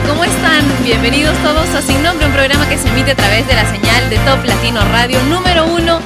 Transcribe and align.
¿Cómo 0.00 0.24
están? 0.24 0.64
Bienvenidos 0.84 1.36
todos 1.42 1.68
a 1.74 1.82
Sin 1.82 2.02
Nombre, 2.02 2.24
un 2.24 2.32
programa 2.32 2.66
que 2.66 2.78
se 2.78 2.88
emite 2.88 3.10
a 3.10 3.14
través 3.14 3.46
de 3.46 3.52
la 3.52 3.70
señal 3.70 4.08
de 4.08 4.16
Top 4.20 4.42
Latino 4.42 4.80
Radio 4.90 5.22
número 5.24 5.66
uno 5.66 6.00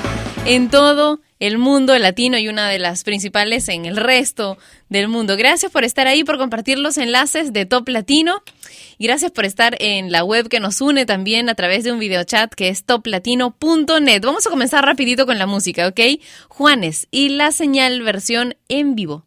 en 0.44 0.70
todo 0.70 1.20
el 1.38 1.58
mundo 1.58 1.96
latino 1.96 2.36
y 2.36 2.48
una 2.48 2.68
de 2.68 2.80
las 2.80 3.04
principales 3.04 3.68
en 3.68 3.86
el 3.86 3.96
resto 3.96 4.58
del 4.88 5.06
mundo. 5.06 5.36
Gracias 5.36 5.70
por 5.70 5.84
estar 5.84 6.08
ahí, 6.08 6.24
por 6.24 6.36
compartir 6.36 6.80
los 6.80 6.98
enlaces 6.98 7.52
de 7.52 7.64
Top 7.64 7.88
Latino 7.88 8.42
y 8.98 9.06
gracias 9.06 9.30
por 9.30 9.44
estar 9.44 9.76
en 9.78 10.10
la 10.10 10.24
web 10.24 10.48
que 10.48 10.58
nos 10.58 10.80
une 10.80 11.06
también 11.06 11.48
a 11.48 11.54
través 11.54 11.84
de 11.84 11.92
un 11.92 12.00
videochat 12.00 12.52
que 12.54 12.68
es 12.70 12.84
toplatino.net. 12.84 14.20
Vamos 14.20 14.46
a 14.48 14.50
comenzar 14.50 14.84
rapidito 14.84 15.26
con 15.26 15.38
la 15.38 15.46
música, 15.46 15.86
¿ok? 15.86 16.00
Juanes 16.48 17.06
y 17.12 17.28
la 17.28 17.52
señal 17.52 18.02
versión 18.02 18.56
en 18.68 18.96
vivo. 18.96 19.26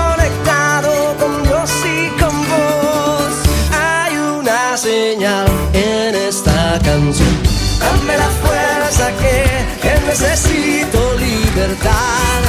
fuerza 8.91 9.11
que, 9.17 10.05
necesito 10.05 11.13
libertad. 11.15 12.41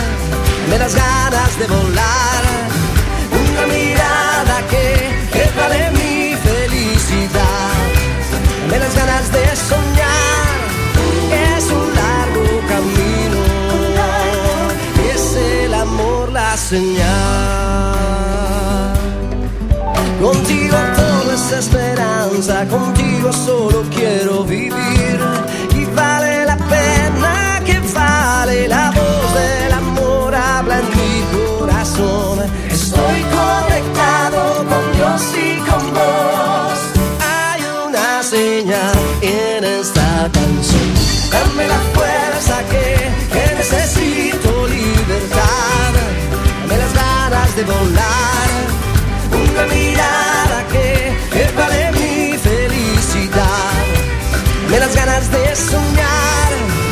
Dame 0.65 0.79
las 0.79 0.95
ganas 0.95 1.59
de 1.59 1.67
volar. 1.67 2.43
Una 3.31 3.67
mirada 3.67 4.63
que, 4.71 4.85
que 5.33 5.51
vale 5.59 5.91
mi 5.93 6.35
felicidad. 6.37 7.75
Dame 8.63 8.79
las 8.79 8.95
ganas 8.95 9.33
de 9.33 9.57
soñar. 9.57 10.59
Es 11.57 11.65
un 11.71 11.95
largo 11.95 12.45
camino. 12.69 13.41
Es 15.15 15.37
el 15.37 15.75
amor 15.75 16.33
la 16.33 16.57
señal. 16.57 17.93
Contigo 20.21 20.77
todo 20.97 21.33
es 21.35 21.53
esperanza, 21.53 22.67
contigo 22.69 23.33
solo 23.33 23.83
quiero 23.91 24.45
vivir. 24.45 25.32
Estoy 31.93 33.21
conectado 33.21 34.65
con 34.67 34.93
Dios 34.97 35.23
y 35.37 35.59
con 35.59 35.93
vos. 35.93 36.79
Hay 37.21 37.61
una 37.87 38.23
señal 38.23 38.97
en 39.21 39.63
esta 39.63 40.31
canción. 40.33 40.95
Dame 41.31 41.69
la 41.69 41.79
fuerza 41.95 42.63
que, 42.71 43.11
que 43.31 43.55
necesito 43.57 44.67
libertad. 44.69 45.93
Dame 46.63 46.79
las 46.79 46.95
ganas 46.95 47.57
de 47.57 47.65
volar. 47.65 48.49
Una 49.33 49.67
mirada 49.67 50.65
que, 50.73 51.15
que 51.31 51.53
vale 51.55 51.93
mi 51.93 52.39
felicidad. 52.39 53.85
Dame 54.65 54.79
las 54.81 54.97
ganas 54.97 55.31
de 55.31 55.57
soñar. 55.57 56.92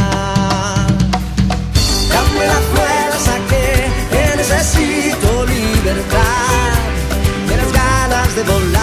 de 8.43 8.51
volar, 8.51 8.80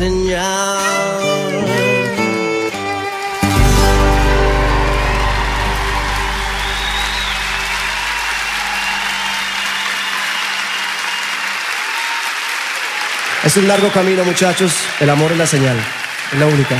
señal. 0.00 0.40
Es 13.44 13.56
un 13.58 13.68
largo 13.68 13.90
camino, 13.92 14.24
muchachos. 14.24 14.72
El 15.00 15.10
amor 15.10 15.32
es 15.32 15.38
la 15.38 15.46
señal. 15.46 15.76
Es 16.32 16.38
la 16.38 16.46
única. 16.46 16.76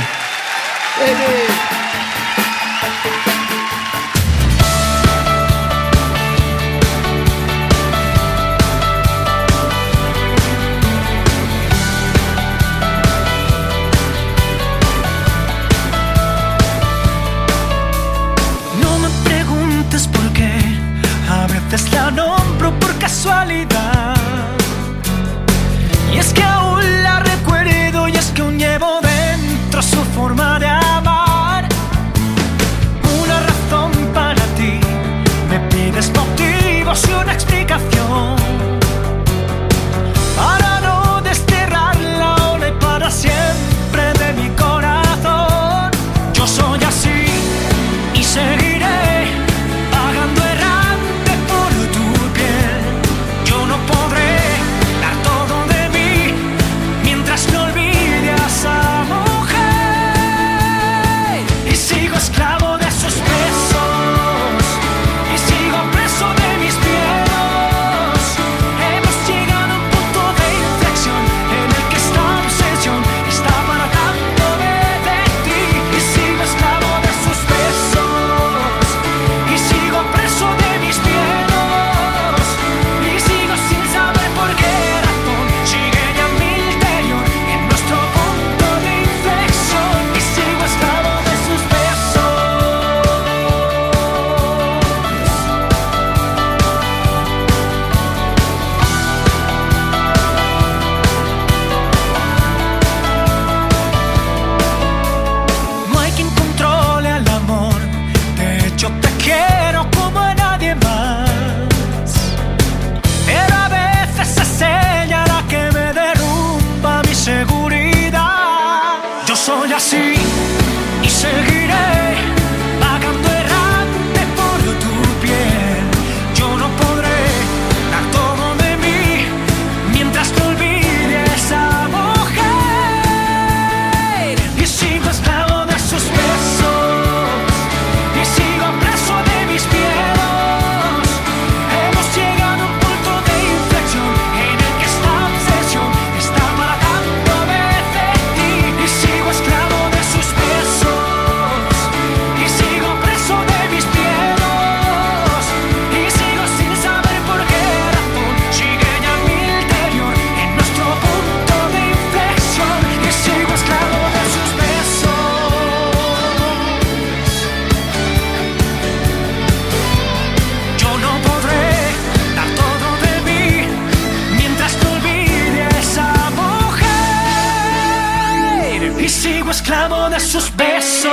Esclavo 179.81 180.09
de 180.09 180.19
sus 180.19 180.55
besos 180.55 181.11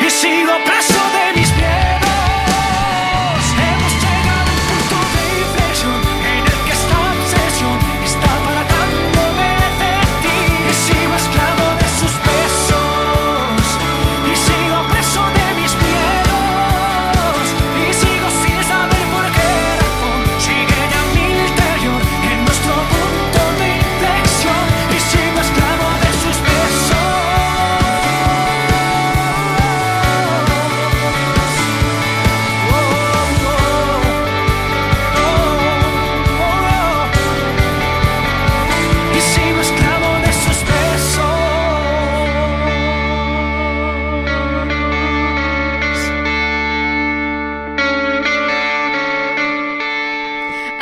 y 0.00 0.10
sigo 0.10 0.52
preso 0.66 1.00
de 1.14 1.40
mis 1.40 1.50
miedos. 1.56 2.03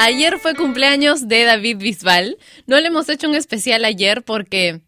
Ayer 0.05 0.41
fue 0.41 0.57
cumpleaños 0.57 1.29
de 1.29 1.45
David 1.45 1.77
Bisbal. 1.77 2.37
No 2.67 2.81
le 2.81 2.89
hemos 2.89 3.09
hecho 3.09 3.29
un 3.29 3.37
especial 3.37 3.85
ayer 3.85 4.25
porque 4.25 4.81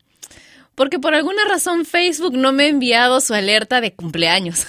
porque 0.74 0.98
por 0.98 1.14
alguna 1.14 1.44
razón 1.48 1.84
Facebook 1.84 2.36
no 2.36 2.50
me 2.50 2.64
ha 2.64 2.66
enviado 2.66 3.20
su 3.20 3.32
alerta 3.32 3.80
de 3.80 3.94
cumpleaños. 3.94 4.66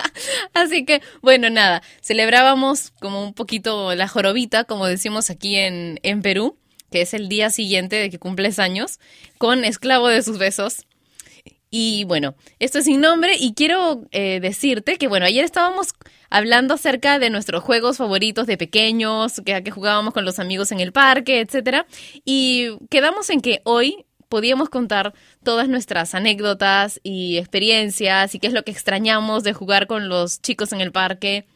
Así 0.54 0.84
que, 0.84 1.02
bueno, 1.20 1.50
nada, 1.50 1.82
celebrábamos 2.00 2.92
como 3.00 3.24
un 3.24 3.34
poquito 3.34 3.92
la 3.96 4.06
jorobita, 4.06 4.62
como 4.62 4.86
decimos 4.86 5.30
aquí 5.30 5.56
en, 5.56 5.98
en 6.04 6.22
Perú, 6.22 6.56
que 6.92 7.00
es 7.00 7.12
el 7.12 7.28
día 7.28 7.50
siguiente 7.50 7.96
de 7.96 8.08
que 8.08 8.20
cumples 8.20 8.60
años, 8.60 9.00
con 9.36 9.64
esclavo 9.64 10.06
de 10.06 10.22
sus 10.22 10.38
besos. 10.38 10.86
Y 11.70 12.04
bueno, 12.04 12.34
esto 12.58 12.78
es 12.78 12.86
sin 12.86 13.00
nombre 13.00 13.36
y 13.38 13.52
quiero 13.52 14.06
eh, 14.10 14.40
decirte 14.40 14.96
que 14.96 15.08
bueno, 15.08 15.26
ayer 15.26 15.44
estábamos 15.44 15.88
hablando 16.30 16.74
acerca 16.74 17.18
de 17.18 17.30
nuestros 17.30 17.62
juegos 17.62 17.98
favoritos 17.98 18.46
de 18.46 18.56
pequeños, 18.56 19.42
que, 19.44 19.62
que 19.62 19.70
jugábamos 19.70 20.14
con 20.14 20.24
los 20.24 20.38
amigos 20.38 20.72
en 20.72 20.80
el 20.80 20.92
parque, 20.92 21.40
etcétera, 21.40 21.86
y 22.24 22.70
quedamos 22.90 23.28
en 23.30 23.40
que 23.40 23.60
hoy 23.64 24.06
podíamos 24.28 24.68
contar 24.68 25.14
todas 25.42 25.68
nuestras 25.68 26.14
anécdotas 26.14 27.00
y 27.02 27.38
experiencias 27.38 28.34
y 28.34 28.38
qué 28.38 28.46
es 28.46 28.52
lo 28.52 28.62
que 28.62 28.70
extrañamos 28.70 29.42
de 29.42 29.52
jugar 29.52 29.86
con 29.86 30.08
los 30.08 30.40
chicos 30.40 30.72
en 30.72 30.80
el 30.80 30.92
parque 30.92 31.46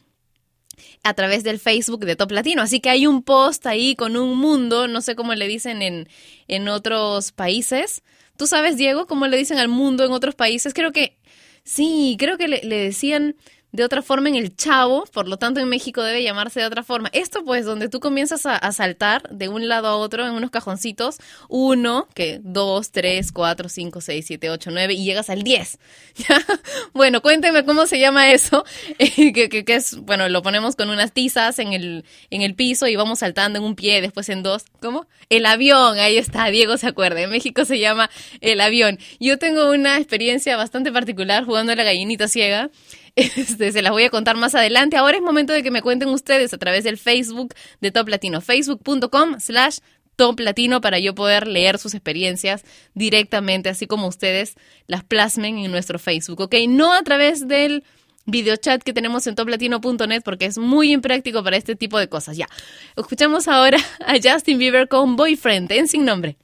a 1.03 1.13
través 1.13 1.43
del 1.43 1.59
Facebook 1.59 2.05
de 2.05 2.15
Top 2.15 2.31
Latino. 2.31 2.61
Así 2.61 2.79
que 2.79 2.89
hay 2.89 3.05
un 3.05 3.23
post 3.23 3.65
ahí 3.67 3.95
con 3.95 4.17
un 4.17 4.37
mundo, 4.37 4.87
no 4.87 5.01
sé 5.01 5.15
cómo 5.15 5.33
le 5.35 5.47
dicen 5.47 5.81
en, 5.81 6.09
en 6.47 6.67
otros 6.67 7.31
países. 7.31 8.03
¿Tú 8.43 8.47
sabes, 8.47 8.75
Diego, 8.75 9.07
cómo 9.07 9.25
le 9.25 9.37
dicen 9.37 9.57
al 9.57 9.69
mundo 9.69 10.03
en 10.03 10.11
otros 10.11 10.35
países? 10.35 10.73
Creo 10.73 10.91
que 10.91 11.17
sí, 11.63 12.17
creo 12.19 12.37
que 12.37 12.49
le, 12.49 12.61
le 12.61 12.75
decían 12.75 13.37
de 13.73 13.83
otra 13.83 14.03
forma 14.03 14.29
en 14.29 14.35
el 14.35 14.55
chavo, 14.55 15.03
por 15.11 15.27
lo 15.27 15.37
tanto 15.37 15.59
en 15.59 15.67
México 15.67 16.03
debe 16.03 16.21
llamarse 16.21 16.59
de 16.59 16.67
otra 16.67 16.83
forma. 16.83 17.09
Esto 17.11 17.43
pues 17.43 17.65
donde 17.65 17.89
tú 17.89 17.99
comienzas 17.99 18.45
a, 18.45 18.71
saltar 18.71 19.27
de 19.29 19.49
un 19.49 19.67
lado 19.67 19.87
a 19.87 19.95
otro 19.95 20.25
en 20.25 20.33
unos 20.33 20.51
cajoncitos, 20.51 21.17
uno, 21.49 22.07
que 22.13 22.39
dos, 22.43 22.91
tres, 22.91 23.31
cuatro, 23.31 23.69
cinco, 23.69 23.99
seis, 23.99 24.25
siete, 24.27 24.51
ocho, 24.51 24.69
nueve 24.71 24.93
y 24.93 25.03
llegas 25.03 25.29
al 25.29 25.43
diez. 25.43 25.79
Bueno, 26.93 27.21
cuénteme 27.21 27.65
cómo 27.65 27.87
se 27.87 27.99
llama 27.99 28.31
eso, 28.31 28.63
eh, 28.99 29.33
que, 29.33 29.49
que 29.49 29.75
es, 29.75 29.97
bueno, 29.97 30.29
lo 30.29 30.43
ponemos 30.43 30.75
con 30.75 30.89
unas 30.89 31.11
tizas 31.11 31.57
en 31.57 31.73
el, 31.73 32.05
en 32.29 32.41
el 32.43 32.53
piso 32.53 32.87
y 32.87 32.95
vamos 32.95 33.19
saltando 33.19 33.57
en 33.57 33.65
un 33.65 33.75
pie, 33.75 34.01
después 34.01 34.29
en 34.29 34.43
dos. 34.43 34.65
¿Cómo? 34.79 35.07
El 35.29 35.45
avión, 35.47 35.97
ahí 35.97 36.17
está, 36.17 36.45
Diego 36.47 36.77
se 36.77 36.87
acuerda. 36.87 37.21
En 37.21 37.31
México 37.31 37.65
se 37.65 37.79
llama 37.79 38.09
el 38.41 38.61
avión. 38.61 38.99
Yo 39.19 39.39
tengo 39.39 39.71
una 39.71 39.97
experiencia 39.97 40.55
bastante 40.57 40.91
particular 40.91 41.43
jugando 41.45 41.71
a 41.71 41.75
la 41.75 41.83
gallinita 41.83 42.27
ciega. 42.27 42.69
Este, 43.15 43.71
se 43.71 43.81
las 43.81 43.91
voy 43.91 44.03
a 44.03 44.09
contar 44.09 44.35
más 44.37 44.55
adelante. 44.55 44.97
Ahora 44.97 45.17
es 45.17 45.23
momento 45.23 45.53
de 45.53 45.61
que 45.61 45.71
me 45.71 45.81
cuenten 45.81 46.09
ustedes 46.09 46.53
a 46.53 46.57
través 46.57 46.83
del 46.83 46.97
Facebook 46.97 47.53
de 47.79 47.91
Top 47.91 48.07
Latino, 48.07 48.41
facebook.com 48.41 49.39
slash 49.39 49.77
Top 50.15 50.39
Latino 50.39 50.81
para 50.81 50.99
yo 50.99 51.15
poder 51.15 51.47
leer 51.47 51.77
sus 51.77 51.93
experiencias 51.93 52.63
directamente, 52.93 53.69
así 53.69 53.87
como 53.87 54.07
ustedes 54.07 54.55
las 54.87 55.03
plasmen 55.03 55.57
en 55.57 55.71
nuestro 55.71 55.99
Facebook, 55.99 56.41
¿ok? 56.41 56.55
No 56.67 56.93
a 56.93 57.01
través 57.03 57.47
del 57.47 57.83
videochat 58.25 58.83
que 58.83 58.93
tenemos 58.93 59.27
en 59.27 59.35
toplatino.net 59.35 60.21
porque 60.23 60.45
es 60.45 60.57
muy 60.57 60.91
impráctico 60.91 61.43
para 61.43 61.57
este 61.57 61.75
tipo 61.75 61.97
de 61.99 62.07
cosas. 62.09 62.37
Ya, 62.37 62.47
escuchamos 62.95 63.47
ahora 63.47 63.77
a 64.05 64.13
Justin 64.21 64.59
Bieber 64.59 64.87
con 64.87 65.15
Boyfriend 65.15 65.71
en 65.71 65.87
Sin 65.87 66.05
Nombre. 66.05 66.37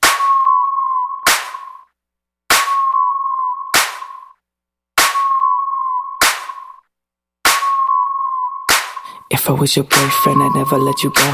If 9.39 9.50
I 9.50 9.53
was 9.53 9.74
your 9.74 9.86
boyfriend, 9.86 10.43
I'd 10.43 10.51
never 10.53 10.77
let 10.77 11.01
you 11.01 11.12
go. 11.12 11.29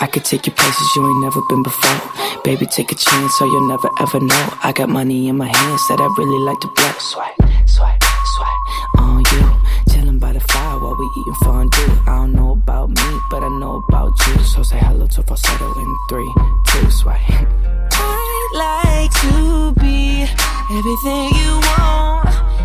I 0.00 0.06
could 0.06 0.24
take 0.24 0.46
you 0.46 0.52
places 0.52 0.86
you 0.94 1.04
ain't 1.04 1.20
never 1.20 1.40
been 1.48 1.64
before. 1.64 2.00
Baby, 2.44 2.66
take 2.66 2.92
a 2.92 2.94
chance, 2.94 3.34
so 3.36 3.46
you'll 3.46 3.66
never 3.66 3.90
ever 3.98 4.20
know. 4.20 4.44
I 4.62 4.70
got 4.72 4.88
money 4.88 5.26
in 5.26 5.36
my 5.36 5.48
hands 5.48 5.82
that 5.88 5.98
I 5.98 6.06
really 6.16 6.38
like 6.46 6.60
to 6.60 6.68
blow. 6.68 6.92
Swipe, 7.00 7.34
swipe, 7.66 8.04
swipe 8.36 8.62
on 9.02 9.24
you. 9.32 9.92
Chilling 9.92 10.20
by 10.20 10.34
the 10.34 10.40
fire 10.40 10.78
while 10.78 10.94
we 10.94 11.06
eating 11.18 11.34
fondue. 11.42 11.92
I 12.06 12.22
don't 12.22 12.32
know 12.32 12.52
about 12.52 12.90
me, 12.90 13.10
but 13.28 13.42
I 13.42 13.48
know 13.58 13.82
about 13.88 14.14
you. 14.28 14.38
So 14.44 14.62
say 14.62 14.78
hello 14.78 15.08
to 15.08 15.22
falsetto 15.24 15.66
in 15.82 15.96
three, 16.08 16.32
two, 16.68 16.90
swipe. 16.92 17.18
I'd 17.90 18.50
like 18.54 19.12
to 19.26 19.74
be 19.82 20.30
everything 20.70 21.26
you 21.34 21.58
want. 21.74 22.57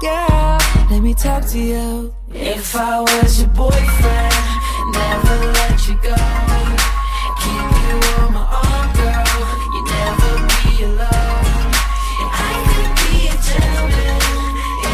Girl, 0.00 0.58
let 0.90 1.00
me 1.02 1.12
talk 1.12 1.44
to 1.46 1.58
you. 1.58 2.14
If 2.32 2.76
I 2.76 3.00
was 3.00 3.40
your 3.40 3.48
boyfriend, 3.50 4.34
never 4.94 5.36
let 5.58 5.88
you 5.88 5.94
go. 6.00 6.14
Keep 7.42 7.68
you 7.82 7.94
on 8.22 8.32
my 8.32 8.46
arm, 8.46 8.88
girl. 8.94 9.26
You 9.74 9.82
never 9.90 10.32
be 10.54 10.84
alone. 10.84 11.72
I 12.30 12.52
could 12.70 12.92
be 13.02 13.26
a 13.26 13.34
gentleman, 13.42 14.22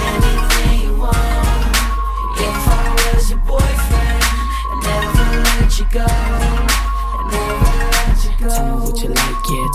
anything 0.08 0.88
you 0.88 0.96
want. 0.96 1.76
If 2.40 2.62
I 2.66 3.12
was 3.12 3.28
your 3.28 3.40
boyfriend, 3.40 4.24
never 4.88 5.26
let 5.44 5.78
you 5.78 5.86
go. 5.92 6.33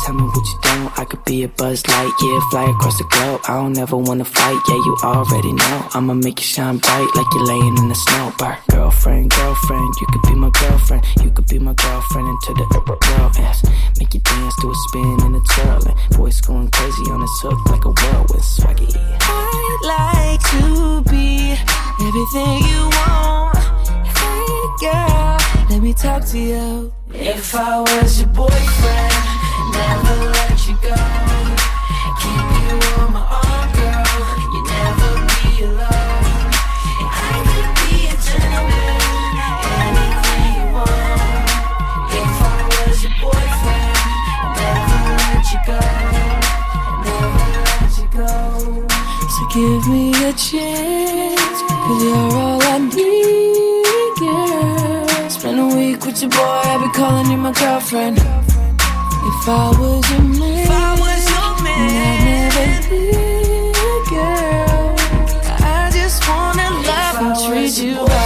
Tell 0.06 0.16
me 0.16 0.24
what 0.24 0.46
you 0.46 0.60
don't. 0.62 1.00
I 1.00 1.06
could 1.06 1.24
be 1.26 1.44
a 1.44 1.48
buzz 1.48 1.86
light, 1.88 2.14
yeah, 2.22 2.40
fly 2.52 2.70
across 2.70 2.98
the 2.98 3.06
globe. 3.06 3.42
I 3.48 3.54
don't 3.56 3.78
ever 3.78 3.98
wanna 3.98 4.26
fight, 4.26 4.60
yeah, 4.68 4.76
you 4.76 4.98
already 5.04 5.54
know. 5.54 5.88
I'ma 5.94 6.14
make 6.14 6.40
you 6.40 6.46
shine 6.46 6.78
bright 6.78 7.10
like 7.16 7.28
you're 7.34 7.46
laying 7.46 7.78
in 7.78 7.90
the 7.90 7.96
snow. 7.96 8.34
Bar. 8.38 8.60
Girlfriend, 8.72 9.32
girlfriend, 9.32 9.94
you 10.02 10.08
could 10.08 10.22
be 10.30 10.36
my 10.36 10.52
girlfriend. 10.60 11.06
You 11.24 11.32
could 11.32 11.48
be 11.48 11.60
my 11.60 11.74
girlfriend 11.74 12.28
into 12.28 12.54
the 12.54 12.66
world 12.88 13.38
ends. 13.38 13.62
Make 14.00 14.14
you 14.14 14.22
dance 14.22 14.56
to 14.62 14.72
a 14.72 14.76
spin 14.88 15.18
and 15.22 15.36
a 15.36 15.42
twirl. 15.54 15.88
And 15.88 16.16
voice 16.16 16.42
going 16.42 16.70
crazy 16.72 17.04
on 17.12 17.22
this 17.22 17.40
hook 17.42 17.60
like 17.70 17.86
a 17.86 17.92
whirlwind 17.92 18.44
swaggy. 18.44 18.90
I'd 19.22 19.82
like 19.96 20.42
to 20.54 21.02
be 21.10 21.56
everything 22.02 22.70
you 22.70 22.90
want. 22.98 23.59
Girl, 24.80 25.38
let 25.70 25.82
me 25.82 25.94
talk 25.94 26.24
to 26.28 26.38
you. 26.40 26.94
If 27.14 27.54
I 27.54 27.82
was 27.82 28.22
your 28.22 28.30
boyfriend, 28.30 29.14
never 29.76 30.16
let 30.32 30.68
you 30.68 30.76
go. 30.80 30.96
Keep 32.22 32.48
you 32.64 32.80
on 32.96 33.12
my 33.12 33.20
arm, 33.28 33.68
girl. 33.76 34.08
You 34.54 34.62
never 34.72 35.12
be 35.28 35.68
alone. 35.68 36.48
I 37.12 37.44
could 37.50 37.72
be 37.76 38.08
a 38.08 38.16
gentleman, 38.24 39.04
anything 39.84 40.48
you 40.56 40.66
want. 40.72 41.52
If 42.16 42.40
I 42.40 42.60
was 42.72 43.04
your 43.04 43.16
boyfriend, 43.20 44.00
never 44.56 45.02
let 45.20 45.44
you 45.52 45.60
go. 45.68 45.82
Never 47.04 47.52
let 47.68 47.92
you 48.00 48.08
go. 48.16 48.32
So 49.28 49.42
give 49.54 49.84
me 49.92 50.04
a 50.24 50.32
chance, 50.32 51.60
cause 51.68 52.02
you're 52.02 52.16
all 52.16 52.64
I 52.64 52.78
need, 52.80 53.29
boy, 56.40 56.62
I'll 56.72 56.80
be 56.80 56.90
calling 57.00 57.30
you 57.32 57.38
my 57.38 57.52
girlfriend. 57.52 58.18
If 58.18 59.44
I 59.48 59.66
was 59.80 60.04
your 60.12 60.26
man, 60.40 60.58
if 60.64 60.72
I 60.72 60.90
was 61.04 61.22
your 61.34 61.52
man, 61.66 61.90
I'd 62.08 62.22
never 62.30 62.68
leave, 63.12 64.04
girl. 64.14 64.96
I 65.76 65.92
just 65.98 66.20
wanna 66.28 66.68
love 66.90 67.16
and 67.24 67.34
treat 67.44 67.76
you 67.84 67.96
right. 68.06 68.19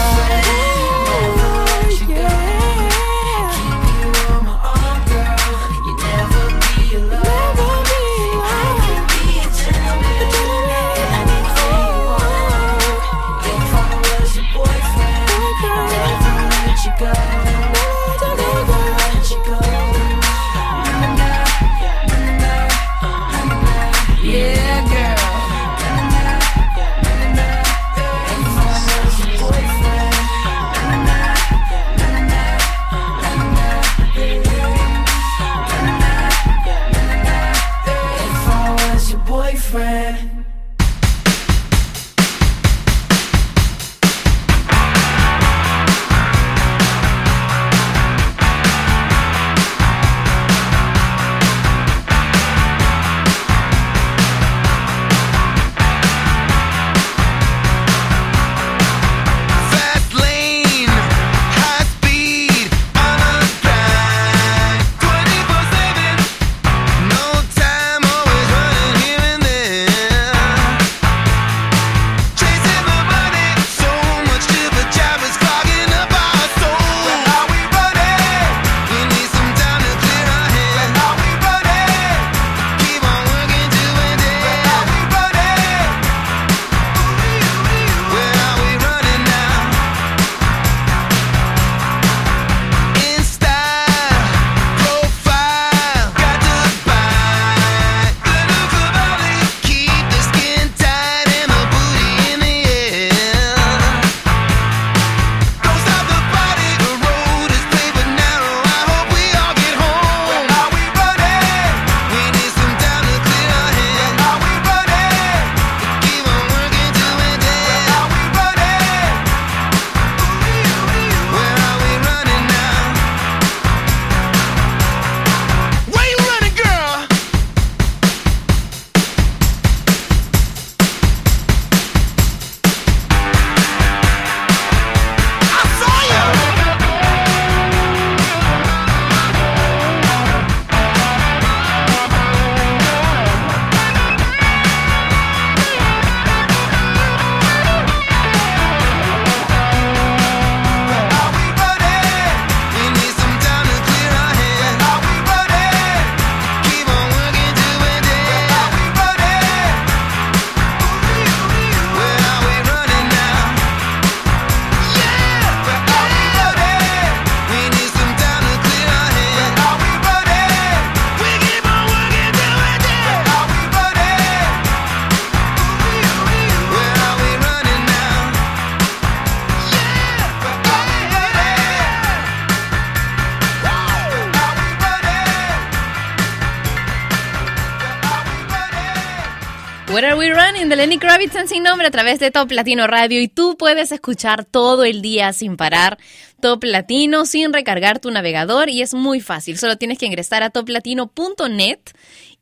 Are 190.14 190.20
We 190.20 190.32
Running 190.32 190.70
de 190.70 190.76
Lenny 190.76 191.00
Kravitz 191.00 191.36
en 191.38 191.48
sin 191.48 191.64
nombre 191.64 191.88
a 191.88 191.90
través 191.90 192.20
de 192.20 192.30
Top 192.30 192.52
Latino 192.52 192.86
Radio. 192.86 193.20
Y 193.20 193.28
tú 193.28 193.58
puedes 193.58 193.92
escuchar 193.92 194.46
todo 194.46 194.84
el 194.84 195.02
día 195.02 195.34
sin 195.34 195.58
parar 195.58 195.98
Top 196.40 196.64
Latino 196.64 197.26
sin 197.26 197.52
recargar 197.52 197.98
tu 197.98 198.12
navegador. 198.12 198.70
Y 198.70 198.84
es 198.84 198.94
muy 198.94 199.22
fácil, 199.22 199.58
solo 199.58 199.76
tienes 199.78 199.98
que 199.98 200.06
ingresar 200.06 200.44
a 200.44 200.52
toplatino.net 200.52 201.80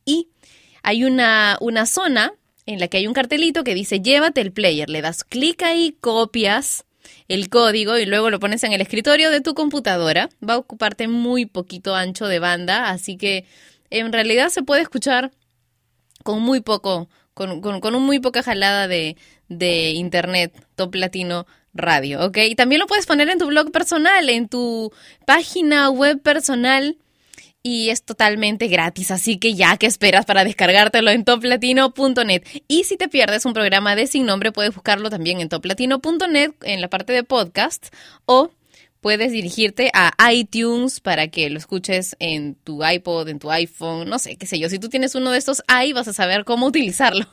y 0.03 0.27
hay 0.83 1.05
una, 1.05 1.57
una 1.61 1.85
zona 1.85 2.33
en 2.65 2.77
la 2.81 2.89
que 2.89 2.97
hay 2.97 3.07
un 3.07 3.13
cartelito 3.13 3.63
que 3.63 3.73
dice 3.73 4.01
llévate 4.01 4.41
el 4.41 4.51
player, 4.51 4.89
le 4.89 5.01
das 5.01 5.23
clic 5.23 5.63
ahí, 5.63 5.95
copias 6.01 6.83
el 7.29 7.47
código 7.47 7.97
y 7.97 8.05
luego 8.05 8.29
lo 8.29 8.41
pones 8.41 8.65
en 8.65 8.73
el 8.73 8.81
escritorio 8.81 9.31
de 9.31 9.39
tu 9.39 9.53
computadora, 9.53 10.27
va 10.47 10.55
a 10.55 10.57
ocuparte 10.57 11.07
muy 11.07 11.45
poquito 11.45 11.95
ancho 11.95 12.27
de 12.27 12.39
banda, 12.39 12.89
así 12.89 13.15
que 13.15 13.45
en 13.89 14.11
realidad 14.11 14.49
se 14.49 14.61
puede 14.61 14.81
escuchar 14.81 15.31
con 16.23 16.41
muy 16.41 16.59
poco, 16.59 17.07
con, 17.33 17.61
con, 17.61 17.79
con 17.79 17.95
un 17.95 18.03
muy 18.03 18.19
poca 18.19 18.43
jalada 18.43 18.87
de, 18.87 19.15
internet, 19.49 20.53
Top 20.75 20.95
Latino 20.95 21.45
Radio, 21.73 22.25
¿ok? 22.25 22.37
Y 22.49 22.55
también 22.55 22.79
lo 22.79 22.87
puedes 22.87 23.05
poner 23.05 23.29
en 23.29 23.37
tu 23.37 23.47
blog 23.47 23.71
personal, 23.71 24.29
en 24.29 24.47
tu 24.47 24.91
página 25.25 25.89
web 25.89 26.21
personal 26.21 26.97
y 27.63 27.89
es 27.89 28.03
totalmente 28.03 28.67
gratis, 28.67 29.11
así 29.11 29.37
que 29.37 29.53
ya 29.53 29.77
que 29.77 29.85
esperas 29.85 30.25
para 30.25 30.43
descargártelo 30.43 31.11
en 31.11 31.23
toplatino.net. 31.23 32.43
Y 32.67 32.85
si 32.85 32.97
te 32.97 33.07
pierdes 33.07 33.45
un 33.45 33.53
programa 33.53 33.95
de 33.95 34.07
sin 34.07 34.25
nombre, 34.25 34.51
puedes 34.51 34.73
buscarlo 34.73 35.09
también 35.09 35.39
en 35.41 35.49
toplatino.net 35.49 36.51
en 36.63 36.81
la 36.81 36.89
parte 36.89 37.13
de 37.13 37.23
podcast 37.23 37.93
o 38.25 38.51
puedes 39.01 39.31
dirigirte 39.31 39.91
a 39.93 40.13
iTunes 40.31 40.99
para 40.99 41.27
que 41.27 41.49
lo 41.49 41.57
escuches 41.57 42.15
en 42.19 42.55
tu 42.55 42.85
iPod, 42.85 43.27
en 43.27 43.39
tu 43.39 43.51
iPhone, 43.51 44.07
no 44.07 44.19
sé, 44.19 44.37
qué 44.37 44.45
sé 44.45 44.59
yo. 44.59 44.69
Si 44.69 44.79
tú 44.79 44.89
tienes 44.89 45.15
uno 45.15 45.31
de 45.31 45.39
estos 45.39 45.63
ahí, 45.67 45.91
vas 45.91 46.07
a 46.07 46.13
saber 46.13 46.45
cómo 46.45 46.67
utilizarlo. 46.67 47.25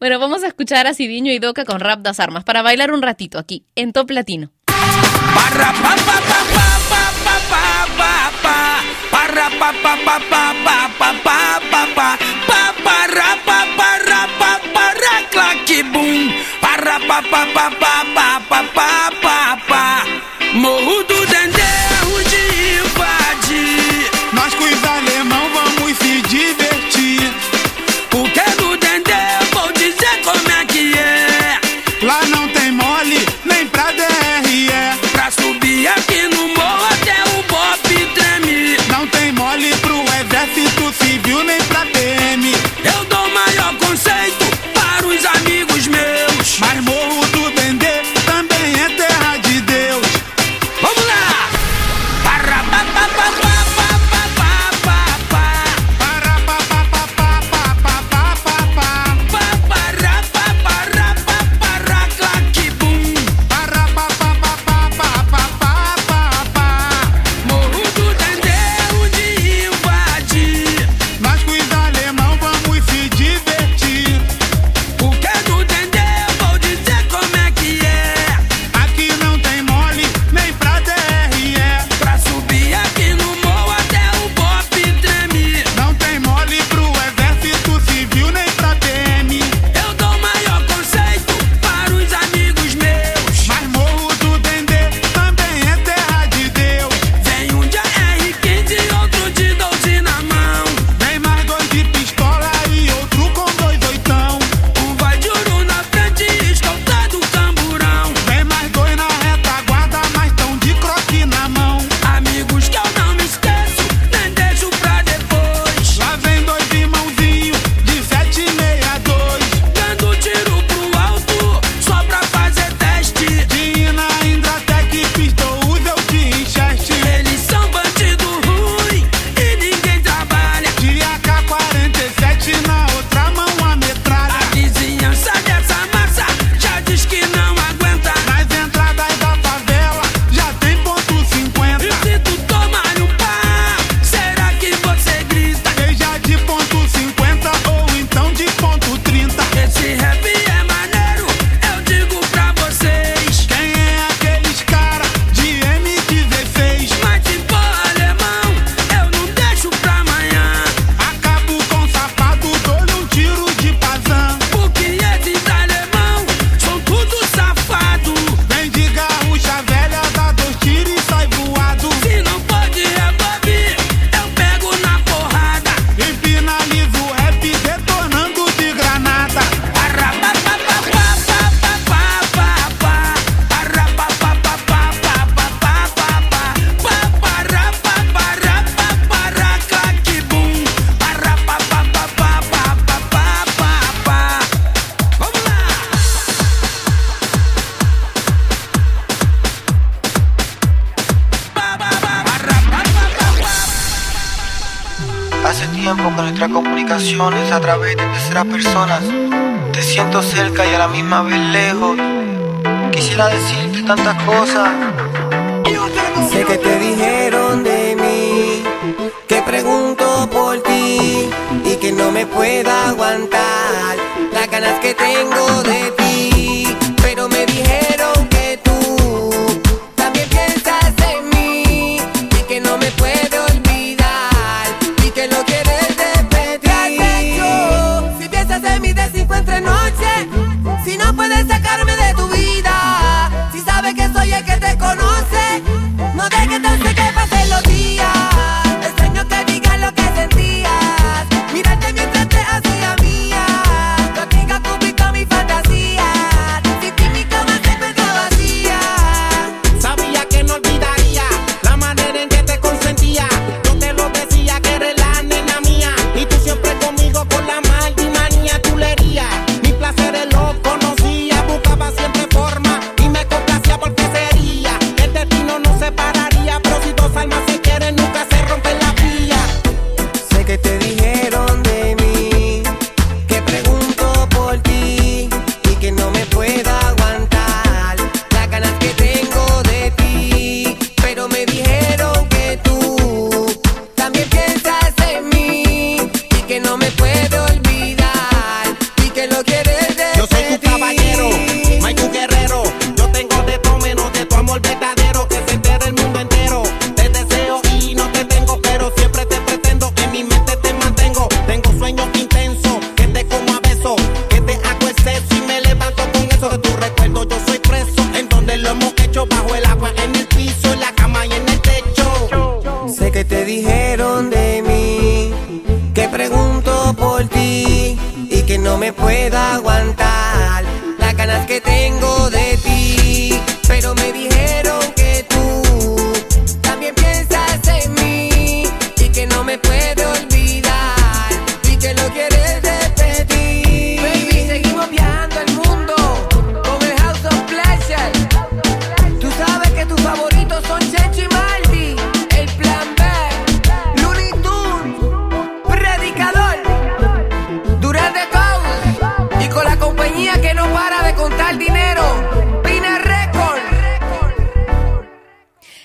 bueno, 0.00 0.18
vamos 0.18 0.42
a 0.42 0.48
escuchar 0.48 0.86
a 0.86 0.94
Sidiño 0.94 1.32
y 1.32 1.38
Doca 1.38 1.64
con 1.64 1.80
Rap 1.80 2.00
das 2.00 2.20
Armas 2.20 2.44
para 2.44 2.62
bailar 2.62 2.92
un 2.92 3.00
ratito 3.00 3.38
aquí 3.38 3.64
en 3.76 3.92
Top 3.92 4.10
Latino. 4.10 4.50
Pa 4.66 4.74
pa 17.08 17.20
pa 17.22 17.44
pa 17.52 17.70
pa 17.80 18.04
pa 18.14 18.21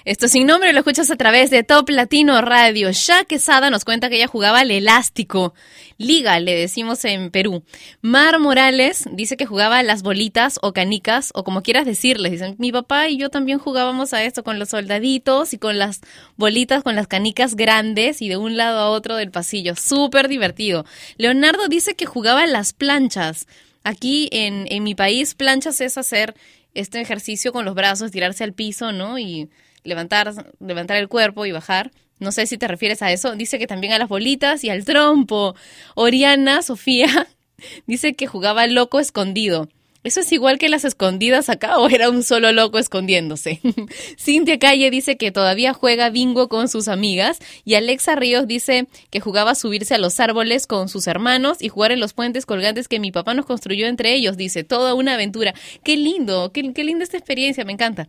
Esto 0.08 0.30
sin 0.30 0.48
nombre 0.48 0.72
lo 0.72 0.80
escuchas 0.80 1.12
a 1.12 1.18
través 1.18 1.50
de 1.50 1.64
Top 1.64 1.90
Latino 1.90 2.40
Radio. 2.40 2.92
Ya 2.92 3.26
Quesada 3.26 3.70
nos 3.70 3.84
cuenta 3.84 4.08
que 4.08 4.16
ella 4.16 4.28
jugaba 4.28 4.62
al 4.62 4.72
elástico. 4.72 5.54
Liga, 5.98 6.40
le 6.40 6.56
decimos 6.56 7.04
en 7.04 7.30
Perú. 7.30 7.66
Mar 8.00 8.40
Morales 8.40 9.04
dice 9.12 9.36
que 9.36 9.46
jugaba 9.46 9.80
a 9.80 9.84
las 9.84 10.04
bolitas 10.04 10.60
o 10.62 10.72
canicas 10.72 11.32
o 11.34 11.44
como 11.44 11.62
quieras 11.62 11.86
decirles. 11.86 12.32
Dicen, 12.32 12.56
mi 12.58 12.72
papá 12.72 13.10
y 13.10 13.18
yo 13.18 13.30
también 13.30 13.60
jugábamos 13.60 14.14
a 14.14 14.24
esto 14.24 14.46
con 14.46 14.60
los 14.60 14.70
soldaditos 14.70 15.52
y 15.52 15.58
con 15.58 15.78
las 15.78 16.00
bolitas, 16.38 16.84
con 16.84 16.96
las 16.96 17.08
canicas 17.08 17.58
grandes 17.58 18.22
y 18.22 18.30
de 18.30 18.38
un 18.38 18.56
lado 18.56 18.80
a 18.80 18.90
otro 18.92 19.18
del 19.18 19.32
pasillo. 19.32 19.76
Súper 19.76 20.30
divertido. 20.30 20.86
Leonardo 21.18 21.68
dice 21.68 21.96
que 21.98 22.06
jugaba 22.06 22.44
a 22.44 22.48
las 22.48 22.72
planchas. 22.72 23.46
Aquí 23.84 24.30
en, 24.32 24.68
en 24.70 24.84
mi 24.84 24.96
país, 24.96 25.36
planchas 25.36 25.82
es 25.82 25.98
hacer 25.98 26.34
este 26.76 27.02
ejercicio 27.02 27.52
con 27.52 27.66
los 27.66 27.76
brazos, 27.76 28.12
tirarse 28.12 28.46
al 28.46 28.54
piso, 28.54 28.94
¿no? 28.94 29.20
Y 29.20 29.50
levantar, 29.88 30.34
levantar 30.60 30.98
el 30.98 31.08
cuerpo 31.08 31.46
y 31.46 31.52
bajar. 31.52 31.92
No 32.20 32.32
sé 32.32 32.46
si 32.48 32.58
te 32.58 32.68
refieres 32.68 33.02
a 33.02 33.12
eso. 33.12 33.36
Dice 33.36 33.60
que 33.60 33.68
también 33.68 33.94
a 33.94 34.00
las 34.00 34.10
bolitas 34.10 34.64
y 34.64 34.70
al 34.70 34.86
trompo. 34.86 35.56
Oriana, 35.96 36.62
Sofía, 36.62 37.28
dice 37.88 38.14
que 38.14 38.28
jugaba 38.28 38.68
loco 38.68 39.00
escondido. 39.00 39.70
¿Eso 40.04 40.22
es 40.22 40.32
igual 40.32 40.58
que 40.58 40.70
las 40.70 40.86
escondidas 40.86 41.50
acá 41.50 41.80
o 41.80 41.90
era 41.90 42.10
un 42.10 42.24
solo 42.24 42.54
loco 42.54 42.80
escondiéndose? 42.80 43.60
Cintia 44.18 44.58
Calle 44.58 44.90
dice 44.90 45.18
que 45.18 45.32
todavía 45.32 45.74
juega 45.74 46.10
bingo 46.10 46.48
con 46.48 46.70
sus 46.70 46.88
amigas 46.88 47.40
y 47.66 47.74
Alexa 47.74 48.16
Ríos 48.16 48.48
dice 48.48 48.88
que 49.10 49.20
jugaba 49.20 49.54
subirse 49.54 49.96
a 49.96 49.98
los 49.98 50.20
árboles 50.22 50.66
con 50.66 50.88
sus 50.88 51.08
hermanos 51.08 51.58
y 51.62 51.68
jugar 51.68 51.92
en 51.92 52.00
los 52.00 52.14
puentes 52.14 52.46
colgantes 52.46 52.88
que 52.88 53.02
mi 53.02 53.12
papá 53.12 53.34
nos 53.34 53.46
construyó 53.46 53.88
entre 53.88 54.14
ellos. 54.14 54.38
Dice, 54.38 54.64
toda 54.64 54.94
una 54.94 55.16
aventura. 55.16 55.54
Qué 55.84 55.98
lindo, 55.98 56.54
qué, 56.54 56.72
qué 56.74 56.86
linda 56.86 57.04
esta 57.04 57.18
experiencia, 57.18 57.66
me 57.66 57.74
encanta. 57.74 58.08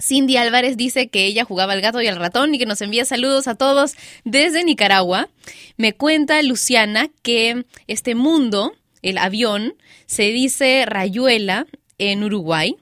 Cindy 0.00 0.36
Álvarez 0.36 0.76
dice 0.76 1.08
que 1.08 1.26
ella 1.26 1.44
jugaba 1.44 1.72
al 1.72 1.80
gato 1.80 2.00
y 2.00 2.06
al 2.06 2.16
ratón 2.16 2.54
y 2.54 2.58
que 2.58 2.66
nos 2.66 2.80
envía 2.80 3.04
saludos 3.04 3.46
a 3.48 3.54
todos 3.54 3.94
desde 4.24 4.64
Nicaragua. 4.64 5.28
Me 5.76 5.92
cuenta 5.92 6.42
Luciana 6.42 7.10
que 7.22 7.64
este 7.86 8.14
mundo, 8.14 8.74
el 9.02 9.18
avión, 9.18 9.74
se 10.06 10.24
dice 10.24 10.84
rayuela 10.86 11.66
en 11.98 12.24
Uruguay. 12.24 12.76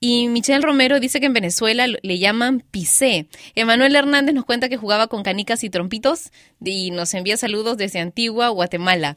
Y 0.00 0.28
Michelle 0.28 0.62
Romero 0.62 1.00
dice 1.00 1.18
que 1.18 1.26
en 1.26 1.32
Venezuela 1.32 1.86
le 1.88 2.18
llaman 2.18 2.62
pisé. 2.70 3.26
Emanuel 3.56 3.96
Hernández 3.96 4.34
nos 4.34 4.44
cuenta 4.44 4.68
que 4.68 4.76
jugaba 4.76 5.08
con 5.08 5.24
canicas 5.24 5.64
y 5.64 5.70
trompitos 5.70 6.30
y 6.64 6.92
nos 6.92 7.14
envía 7.14 7.36
saludos 7.36 7.76
desde 7.76 7.98
Antigua, 7.98 8.48
Guatemala. 8.50 9.16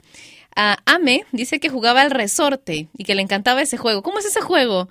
Ah, 0.56 0.80
Ame 0.86 1.24
dice 1.32 1.60
que 1.60 1.70
jugaba 1.70 2.02
al 2.02 2.12
resorte 2.12 2.90
y 2.98 3.04
que 3.04 3.16
le 3.16 3.22
encantaba 3.22 3.62
ese 3.62 3.78
juego. 3.78 4.02
¿Cómo 4.02 4.20
es 4.20 4.26
ese 4.26 4.42
juego? 4.42 4.90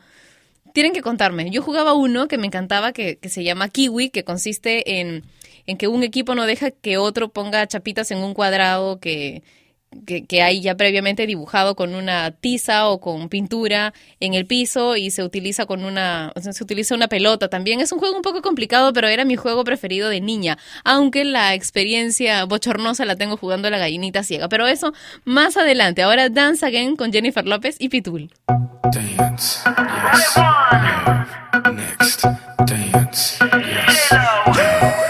Tienen 0.73 0.93
que 0.93 1.03
contarme. 1.03 1.51
Yo 1.51 1.63
jugaba 1.63 1.95
uno 1.95 2.29
que 2.29 2.39
me 2.39 2.47
encantaba, 2.47 2.93
que, 2.93 3.19
que 3.19 3.29
se 3.29 3.45
llama 3.45 3.69
Kiwi, 3.69 4.11
que 4.11 4.25
consiste 4.25 5.01
en, 5.01 5.25
en 5.67 5.77
que 5.77 5.89
un 5.89 6.03
equipo 6.03 6.35
no 6.35 6.47
deja 6.47 6.71
que 6.71 6.97
otro 6.97 7.31
ponga 7.31 7.67
chapitas 7.67 8.11
en 8.11 8.19
un 8.19 8.35
cuadrado 8.35 9.01
que, 9.01 9.43
que, 10.07 10.25
que 10.25 10.43
hay 10.43 10.61
ya 10.61 10.77
previamente 10.77 11.27
dibujado 11.27 11.75
con 11.75 11.95
una 11.95 12.31
tiza 12.31 12.89
o 12.89 13.01
con 13.01 13.29
pintura 13.29 13.93
en 14.21 14.35
el 14.35 14.47
piso 14.47 14.97
y 14.97 15.11
se 15.11 15.25
utiliza 15.25 15.67
con 15.67 15.85
una 15.85 16.33
o 16.37 16.41
sea, 16.41 16.53
se 16.53 16.63
utiliza 16.63 16.95
una 16.95 17.09
pelota 17.09 17.49
también. 17.49 17.81
Es 17.81 17.93
un 17.93 17.99
juego 17.99 18.17
un 18.17 18.23
poco 18.23 18.41
complicado 18.43 18.93
pero 18.93 19.09
era 19.09 19.25
mi 19.25 19.37
juego 19.37 19.65
preferido 19.65 20.09
de 20.09 20.21
niña 20.21 20.59
aunque 20.85 21.25
la 21.25 21.55
experiencia 21.55 22.45
bochornosa 22.45 23.05
la 23.05 23.17
tengo 23.17 23.37
jugando 23.37 23.69
a 23.69 23.71
la 23.71 23.79
gallinita 23.79 24.23
ciega. 24.23 24.49
Pero 24.49 24.67
eso 24.67 24.93
más 25.25 25.57
adelante. 25.57 26.03
Ahora 26.03 26.29
Dance 26.29 26.65
Again 26.65 26.97
con 26.97 27.13
Jennifer 27.13 27.47
López 27.47 27.77
y 27.79 27.89
Pitul 27.89 28.31
Dance, 28.93 29.61
yes. 30.15 30.37
Next, 31.73 32.25
dance, 32.67 33.39
yes. 33.39 35.10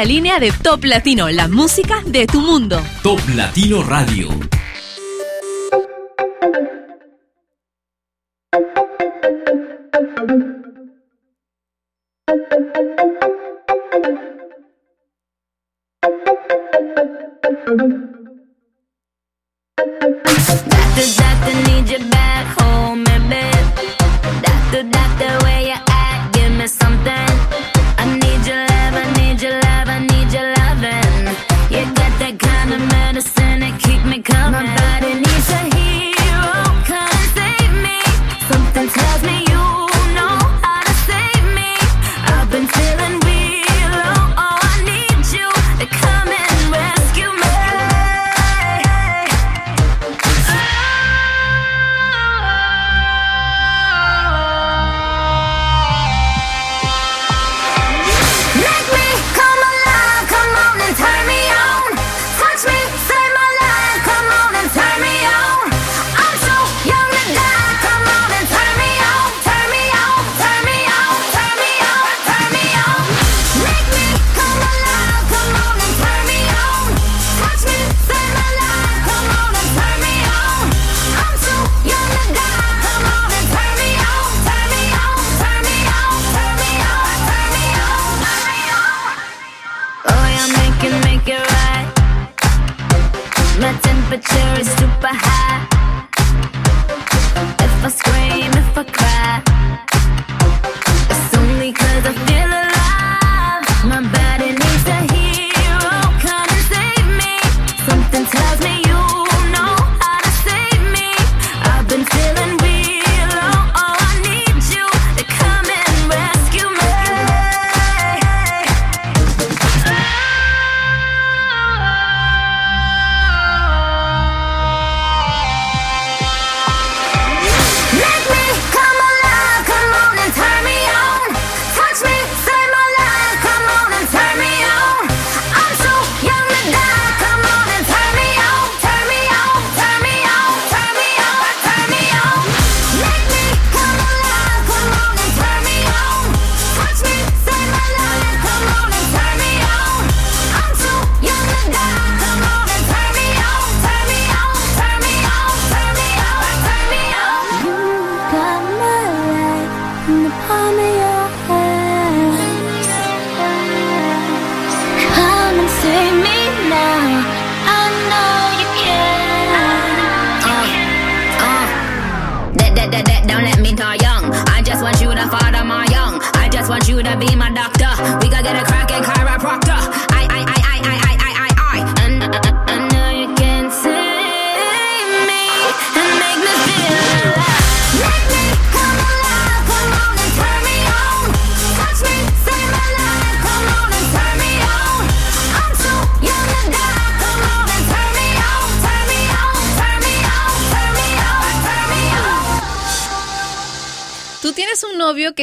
la 0.00 0.06
línea 0.06 0.38
de 0.38 0.50
Top 0.50 0.84
Latino, 0.84 1.28
la 1.28 1.46
música 1.46 2.02
de 2.06 2.26
tu 2.26 2.40
mundo. 2.40 2.82
Top 3.02 3.20
Latino 3.34 3.82
Radio. 3.82 4.30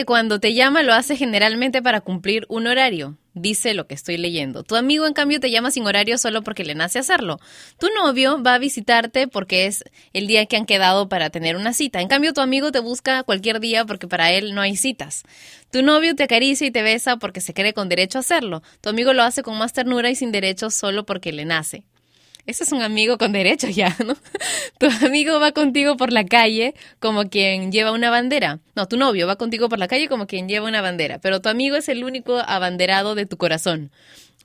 Cuando 0.08 0.40
te 0.40 0.54
llama 0.54 0.84
lo 0.84 0.94
hace 0.94 1.18
generalmente 1.18 1.82
para 1.82 2.00
cumplir 2.00 2.46
un 2.48 2.66
horario. 2.66 3.18
Dice 3.34 3.74
lo 3.74 3.88
que 3.88 3.94
estoy 3.94 4.16
leyendo. 4.16 4.64
Tu 4.64 4.78
amigo, 4.78 5.06
en 5.06 5.14
cambio, 5.14 5.42
te 5.42 5.52
llama 5.52 5.70
sin 5.70 5.86
horario 5.86 6.18
solo 6.18 6.44
porque 6.44 6.64
le 6.64 6.76
nace 6.76 6.98
hacerlo. 6.98 7.42
Tu 7.78 7.90
novio 7.94 8.42
va 8.42 8.54
a 8.54 8.58
visitarte 8.58 9.28
porque 9.28 9.66
es 9.66 9.84
el 10.14 10.28
día 10.28 10.46
que 10.46 10.56
han 10.56 10.66
quedado 10.66 11.10
para 11.10 11.30
tener 11.30 11.58
una 11.58 11.74
cita. 11.74 12.00
En 12.00 12.08
cambio, 12.08 12.32
tu 12.32 12.40
amigo 12.40 12.72
te 12.72 12.80
busca 12.80 13.24
cualquier 13.24 13.60
día 13.60 13.84
porque 13.84 14.08
para 14.08 14.32
él 14.32 14.56
no 14.56 14.62
hay 14.62 14.78
citas. 14.78 15.24
Tu 15.72 15.82
novio 15.82 16.16
te 16.16 16.24
acaricia 16.24 16.66
y 16.66 16.72
te 16.72 16.84
besa 16.84 17.18
porque 17.18 17.42
se 17.42 17.54
cree 17.54 17.74
con 17.74 17.90
derecho 17.90 18.18
a 18.18 18.22
hacerlo. 18.22 18.64
Tu 18.80 18.88
amigo 18.88 19.12
lo 19.12 19.24
hace 19.24 19.44
con 19.44 19.58
más 19.58 19.74
ternura 19.74 20.10
y 20.10 20.16
sin 20.16 20.32
derecho 20.32 20.70
solo 20.70 21.06
porque 21.06 21.34
le 21.34 21.44
nace. 21.44 21.84
Ese 22.48 22.64
es 22.64 22.72
un 22.72 22.82
amigo 22.82 23.18
con 23.18 23.34
derecho 23.34 23.68
ya, 23.68 23.94
¿no? 24.06 24.16
Tu 24.80 24.88
amigo 25.06 25.38
va 25.38 25.52
contigo 25.52 25.98
por 25.98 26.14
la 26.14 26.24
calle 26.24 26.76
como 27.00 27.30
quien 27.30 27.74
lleva 27.74 27.92
una 27.92 28.10
bandera. 28.10 28.60
No, 28.74 28.88
tu 28.88 28.96
novio 28.96 29.28
va 29.28 29.36
contigo 29.36 29.68
por 29.68 29.80
la 29.80 29.90
calle 29.90 30.08
como 30.08 30.28
quien 30.28 30.48
lleva 30.48 30.66
una 30.66 30.82
bandera, 30.82 31.20
pero 31.20 31.42
tu 31.42 31.50
amigo 31.50 31.76
es 31.76 31.90
el 31.90 32.06
único 32.06 32.38
abanderado 32.40 33.16
de 33.16 33.26
tu 33.26 33.36
corazón. 33.36 33.92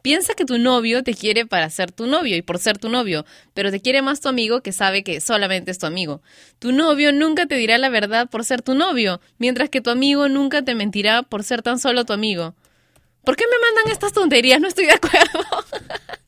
Piensa 0.03 0.35
que 0.35 0.45
tu 0.45 0.59
novio 0.59 1.05
te 1.05 1.15
quiere 1.15 1.47
para 1.47 1.71
ser 1.71 1.93
tu 1.93 2.09
novio 2.09 2.37
y 2.37 2.43
por 2.43 2.59
ser 2.59 2.77
tu 2.77 2.89
novio, 2.89 3.25
pero 3.55 3.71
te 3.71 3.79
quiere 3.79 4.03
más 4.03 4.21
tu 4.21 4.29
amigo 4.29 4.63
que 4.63 4.73
sabe 4.73 5.05
que 5.05 5.21
solamente 5.21 5.71
es 5.71 5.79
tu 5.79 5.87
amigo. 5.87 6.23
Tu 6.59 6.73
novio 6.73 7.13
nunca 7.13 7.47
te 7.47 7.55
dirá 7.55 7.79
la 7.79 7.89
verdad 7.89 8.29
por 8.29 8.45
ser 8.45 8.63
tu 8.63 8.75
novio, 8.75 9.21
mientras 9.39 9.69
que 9.69 9.81
tu 9.81 9.91
amigo 9.91 10.29
nunca 10.29 10.63
te 10.63 10.75
mentirá 10.75 11.23
por 11.23 11.45
ser 11.45 11.63
tan 11.63 11.79
solo 11.79 12.05
tu 12.05 12.13
amigo. 12.13 12.57
¿Por 13.25 13.37
qué 13.37 13.45
me 13.47 13.59
mandan 13.59 13.93
estas 13.93 14.13
tonterías? 14.13 14.61
No 14.61 14.69
estoy 14.69 14.87
de 14.87 14.93
acuerdo. 14.93 15.41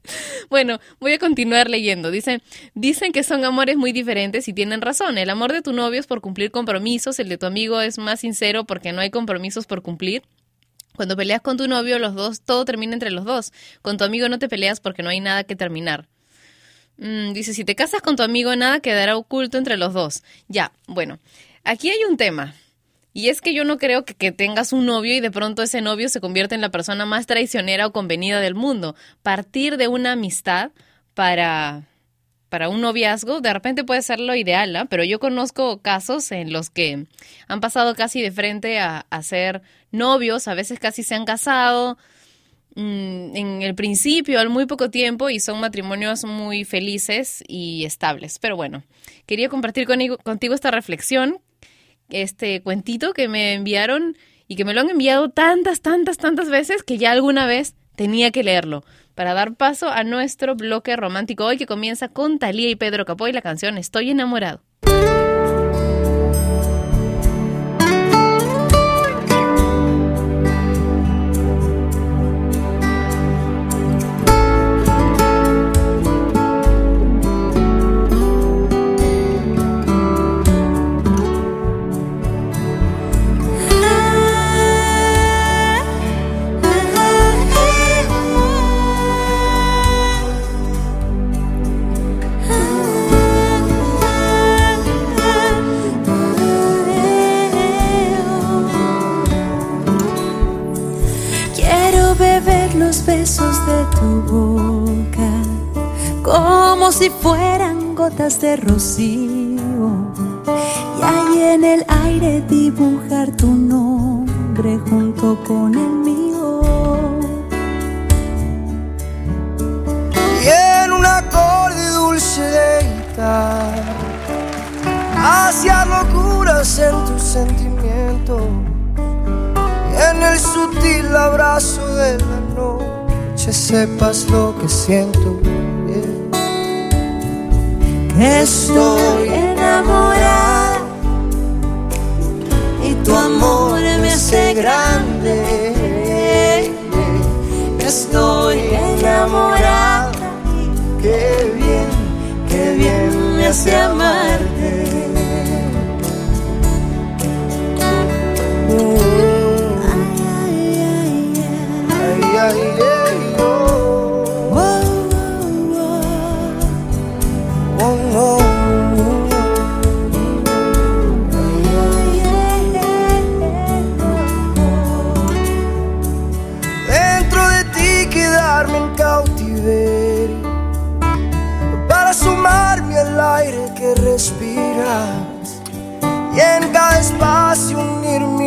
Bueno, 0.50 0.78
voy 1.00 1.14
a 1.14 1.18
continuar 1.18 1.70
leyendo. 1.70 2.10
Dice, 2.10 2.42
dicen 2.74 3.12
que 3.12 3.24
son 3.24 3.44
amores 3.44 3.76
muy 3.76 3.90
diferentes 3.92 4.46
y 4.48 4.52
tienen 4.52 4.82
razón. 4.82 5.16
El 5.16 5.30
amor 5.30 5.52
de 5.52 5.62
tu 5.62 5.72
novio 5.72 5.98
es 5.98 6.06
por 6.06 6.20
cumplir 6.20 6.50
compromisos, 6.50 7.18
el 7.18 7.28
de 7.30 7.38
tu 7.38 7.46
amigo 7.46 7.80
es 7.80 7.98
más 7.98 8.20
sincero 8.20 8.64
porque 8.64 8.92
no 8.92 9.00
hay 9.00 9.10
compromisos 9.10 9.66
por 9.66 9.82
cumplir. 9.82 10.22
Cuando 10.94 11.16
peleas 11.16 11.40
con 11.40 11.56
tu 11.56 11.66
novio, 11.66 11.98
los 11.98 12.14
dos, 12.14 12.42
todo 12.42 12.64
termina 12.64 12.92
entre 12.92 13.10
los 13.10 13.24
dos. 13.24 13.52
Con 13.82 13.96
tu 13.96 14.04
amigo 14.04 14.28
no 14.28 14.38
te 14.38 14.48
peleas 14.48 14.78
porque 14.78 15.02
no 15.02 15.08
hay 15.08 15.20
nada 15.20 15.44
que 15.44 15.56
terminar. 15.56 16.06
Mm, 16.98 17.32
dice, 17.32 17.54
si 17.54 17.64
te 17.64 17.74
casas 17.74 18.00
con 18.00 18.14
tu 18.14 18.22
amigo, 18.22 18.54
nada 18.54 18.80
quedará 18.80 19.16
oculto 19.16 19.58
entre 19.58 19.76
los 19.76 19.92
dos. 19.92 20.22
Ya, 20.48 20.72
bueno, 20.86 21.18
aquí 21.64 21.90
hay 21.90 22.04
un 22.04 22.16
tema. 22.16 22.54
Y 23.14 23.28
es 23.28 23.40
que 23.40 23.54
yo 23.54 23.64
no 23.64 23.78
creo 23.78 24.04
que, 24.04 24.14
que 24.14 24.32
tengas 24.32 24.72
un 24.72 24.86
novio 24.86 25.14
y 25.14 25.20
de 25.20 25.30
pronto 25.30 25.62
ese 25.62 25.80
novio 25.80 26.08
se 26.08 26.20
convierte 26.20 26.56
en 26.56 26.60
la 26.60 26.70
persona 26.70 27.06
más 27.06 27.26
traicionera 27.26 27.86
o 27.86 27.92
convenida 27.92 28.40
del 28.40 28.56
mundo. 28.56 28.96
Partir 29.22 29.76
de 29.76 29.86
una 29.86 30.12
amistad 30.12 30.72
para, 31.14 31.86
para 32.54 32.68
un 32.68 32.80
noviazgo 32.80 33.40
de 33.40 33.52
repente 33.52 33.82
puede 33.84 34.02
ser 34.02 34.20
lo 34.20 34.34
ideal, 34.34 34.76
¿ah? 34.76 34.86
pero 34.88 35.02
yo 35.02 35.18
conozco 35.18 35.80
casos 35.80 36.30
en 36.32 36.52
los 36.52 36.70
que 36.70 37.06
han 37.48 37.60
pasado 37.60 37.94
casi 37.94 38.20
de 38.20 38.30
frente 38.30 38.78
a, 38.78 39.06
ser 39.22 39.62
novios, 39.90 40.46
a 40.46 40.54
veces 40.54 40.78
casi 40.78 41.02
se 41.02 41.14
han 41.14 41.24
casado 41.24 41.98
mm, 42.76 43.36
en 43.36 43.62
el 43.62 43.74
principio, 43.74 44.38
al 44.38 44.50
muy 44.50 44.66
poco 44.66 44.90
tiempo, 44.90 45.30
y 45.30 45.40
son 45.40 45.60
matrimonios 45.60 46.24
muy 46.24 46.64
felices 46.64 47.42
y 47.46 47.84
estables. 47.86 48.38
Pero 48.38 48.56
bueno, 48.56 48.84
quería 49.26 49.48
compartir 49.48 49.86
contigo 49.86 50.54
esta 50.54 50.70
reflexión 50.70 51.40
este 52.10 52.62
cuentito 52.62 53.12
que 53.12 53.28
me 53.28 53.54
enviaron 53.54 54.16
y 54.46 54.56
que 54.56 54.64
me 54.64 54.74
lo 54.74 54.80
han 54.80 54.90
enviado 54.90 55.30
tantas, 55.30 55.80
tantas, 55.80 56.18
tantas 56.18 56.50
veces 56.50 56.82
que 56.82 56.98
ya 56.98 57.12
alguna 57.12 57.46
vez 57.46 57.74
tenía 57.96 58.30
que 58.30 58.44
leerlo. 58.44 58.84
para 59.14 59.32
dar 59.32 59.54
paso 59.54 59.90
a 59.90 60.02
nuestro 60.02 60.56
bloque 60.56 60.96
romántico 60.96 61.44
hoy 61.44 61.56
que 61.56 61.66
comienza 61.66 62.08
con 62.08 62.40
Talía 62.40 62.68
y 62.68 62.74
Pedro 62.74 63.04
Capó 63.04 63.28
y 63.28 63.32
la 63.32 63.42
canción 63.42 63.78
Estoy 63.78 64.10
enamorado. 64.10 64.60
De 108.44 108.56
rocío 108.56 109.33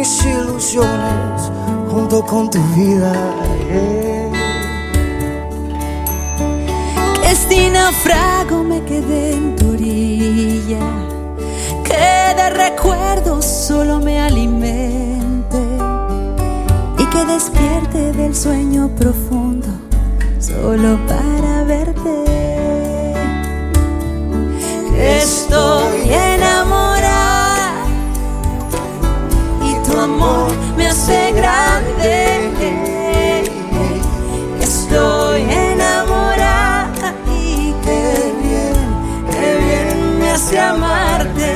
mis 0.08 0.26
ilusiones 0.26 1.52
Junto 1.92 2.26
con 2.26 2.50
tu 2.50 2.60
vida. 2.76 3.14
Que 7.22 7.36
si 7.36 7.70
naufrago 7.70 8.64
me 8.64 8.84
quedé 8.84 9.34
en 9.34 9.56
tu 9.56 9.70
orilla, 9.72 10.86
que 11.84 12.36
de 12.40 12.50
recuerdos 12.50 13.46
solo 13.46 14.00
me 14.00 14.20
alimente 14.20 15.60
y 17.00 17.06
que 17.06 17.26
despierte 17.26 18.14
del 18.14 18.36
sueño 18.36 18.90
profundo 19.00 19.68
solo 20.40 21.00
para 21.08 21.64
verte. 21.64 22.16
Estoy 25.22 26.12
enamorada 26.12 26.37
me 30.78 30.88
hace 30.88 31.32
grande. 31.34 32.42
Estoy 34.62 35.42
enamorada 35.42 37.14
y 37.28 37.74
qué 37.84 38.34
bien, 38.42 38.76
qué 39.32 39.48
bien 39.66 40.20
me 40.20 40.32
hace 40.32 40.60
amarte. 40.60 41.52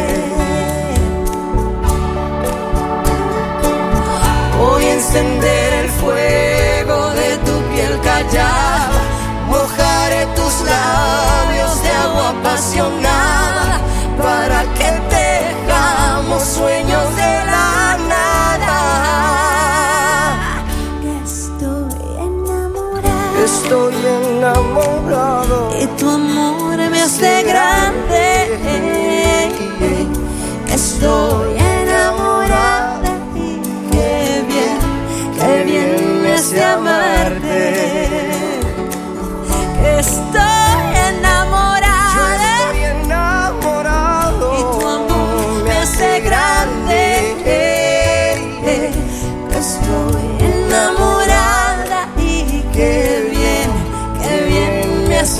Voy 4.60 4.84
a 4.84 4.94
encender 4.94 5.74
el 5.84 5.90
fuego 5.90 7.10
de 7.20 7.38
tu 7.46 7.56
piel 7.72 8.00
callada, 8.02 9.02
mojaré 9.48 10.26
tus 10.36 10.54
labios 10.62 11.82
de 11.84 11.90
agua 11.90 12.30
apasionada 12.30 13.21
Estoy 23.72 23.96
enamorado 23.96 25.70
Y 25.82 25.86
tu 25.98 26.10
amor 26.10 26.76
me 26.76 27.02
hace 27.04 27.44
grande. 27.44 28.50
Estoy 30.68 31.58
enamorada 31.58 33.18
y 33.34 33.62
qué 33.94 34.44
bien, 34.50 34.78
qué 35.40 35.64
bien 35.64 36.22
me 36.22 36.34
hace 36.34 36.62
amarte. 36.62 38.11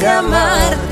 Amarte. 0.06 0.91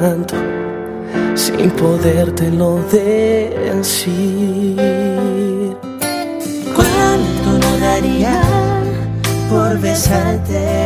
Tanto 0.00 0.36
sin 1.34 1.70
podértelo 1.70 2.80
decir. 2.90 4.76
¿Cuánto 6.76 7.48
no 7.62 7.78
daría 7.78 8.40
por 9.50 9.78
besarte? 9.80 10.84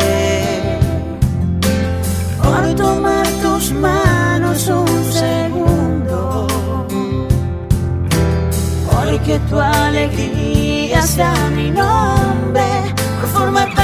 Por 2.43 2.75
tomar 2.75 3.27
tus 3.43 3.73
manos 3.73 4.69
un 4.69 5.13
segundo. 5.13 6.47
Porque 8.91 9.39
tu 9.51 9.61
alegría 9.61 11.03
sea 11.03 11.51
mi 11.55 11.71
nombre. 11.71 12.65
Por 13.21 13.29
formar 13.31 13.82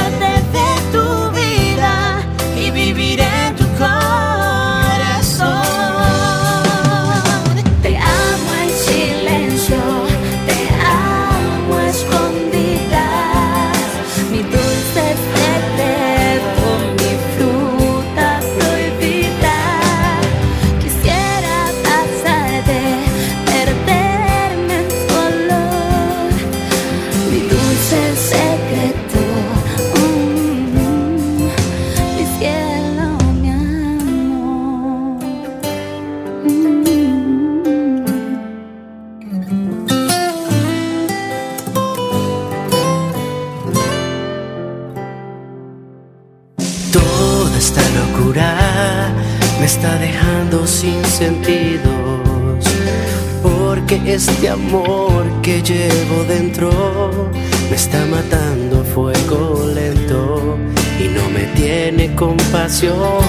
就 62.69 63.19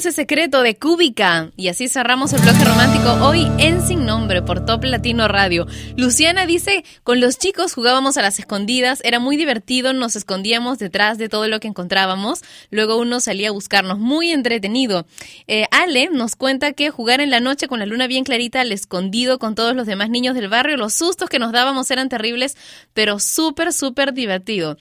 dulce 0.00 0.12
secreto 0.12 0.62
de 0.62 0.76
Cúbica. 0.76 1.50
Y 1.58 1.68
así 1.68 1.86
cerramos 1.86 2.32
el 2.32 2.40
bloque 2.40 2.64
romántico 2.64 3.22
hoy 3.22 3.46
en 3.58 3.86
Sin 3.86 4.06
Nombre 4.06 4.40
por 4.40 4.64
Top 4.64 4.82
Latino 4.84 5.28
Radio. 5.28 5.66
Luciana 5.94 6.46
dice, 6.46 6.86
con 7.02 7.20
los 7.20 7.36
chicos 7.36 7.74
jugábamos 7.74 8.16
a 8.16 8.22
las 8.22 8.38
escondidas, 8.38 9.02
era 9.04 9.18
muy 9.18 9.36
divertido, 9.36 9.92
nos 9.92 10.16
escondíamos 10.16 10.78
detrás 10.78 11.18
de 11.18 11.28
todo 11.28 11.48
lo 11.48 11.60
que 11.60 11.68
encontrábamos, 11.68 12.40
luego 12.70 12.96
uno 12.96 13.20
salía 13.20 13.50
a 13.50 13.52
buscarnos, 13.52 13.98
muy 13.98 14.30
entretenido. 14.30 15.06
Eh, 15.46 15.66
Ale 15.70 16.08
nos 16.10 16.34
cuenta 16.34 16.72
que 16.72 16.88
jugar 16.88 17.20
en 17.20 17.28
la 17.28 17.40
noche 17.40 17.68
con 17.68 17.78
la 17.78 17.84
luna 17.84 18.06
bien 18.06 18.24
clarita 18.24 18.62
al 18.62 18.72
escondido 18.72 19.38
con 19.38 19.54
todos 19.54 19.76
los 19.76 19.86
demás 19.86 20.08
niños 20.08 20.34
del 20.34 20.48
barrio, 20.48 20.78
los 20.78 20.94
sustos 20.94 21.28
que 21.28 21.38
nos 21.38 21.52
dábamos 21.52 21.90
eran 21.90 22.08
terribles, 22.08 22.56
pero 22.94 23.18
súper, 23.18 23.74
súper 23.74 24.14
divertido. 24.14 24.78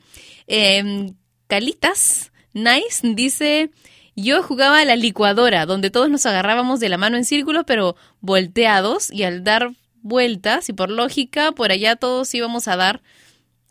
Eh, 0.48 1.12
Calitas 1.48 2.32
Nice 2.54 3.02
dice... 3.04 3.70
Yo 4.22 4.44
jugaba 4.44 4.80
a 4.80 4.86
la 4.86 4.98
licuadora, 4.98 5.66
donde 5.66 5.92
todos 5.92 6.10
nos 6.10 6.26
agarrábamos 6.26 6.82
de 6.82 6.90
la 6.90 6.98
mano 6.98 7.16
en 7.16 7.24
círculo, 7.24 7.66
pero 7.66 7.96
volteados, 8.20 9.12
y 9.12 9.24
al 9.24 9.46
dar 9.46 9.72
vueltas, 10.02 10.68
y 10.68 10.74
por 10.74 10.92
lógica, 10.92 11.54
por 11.54 11.72
allá 11.72 11.96
todos 11.96 12.34
íbamos 12.34 12.68
a 12.68 12.76
dar 12.76 13.02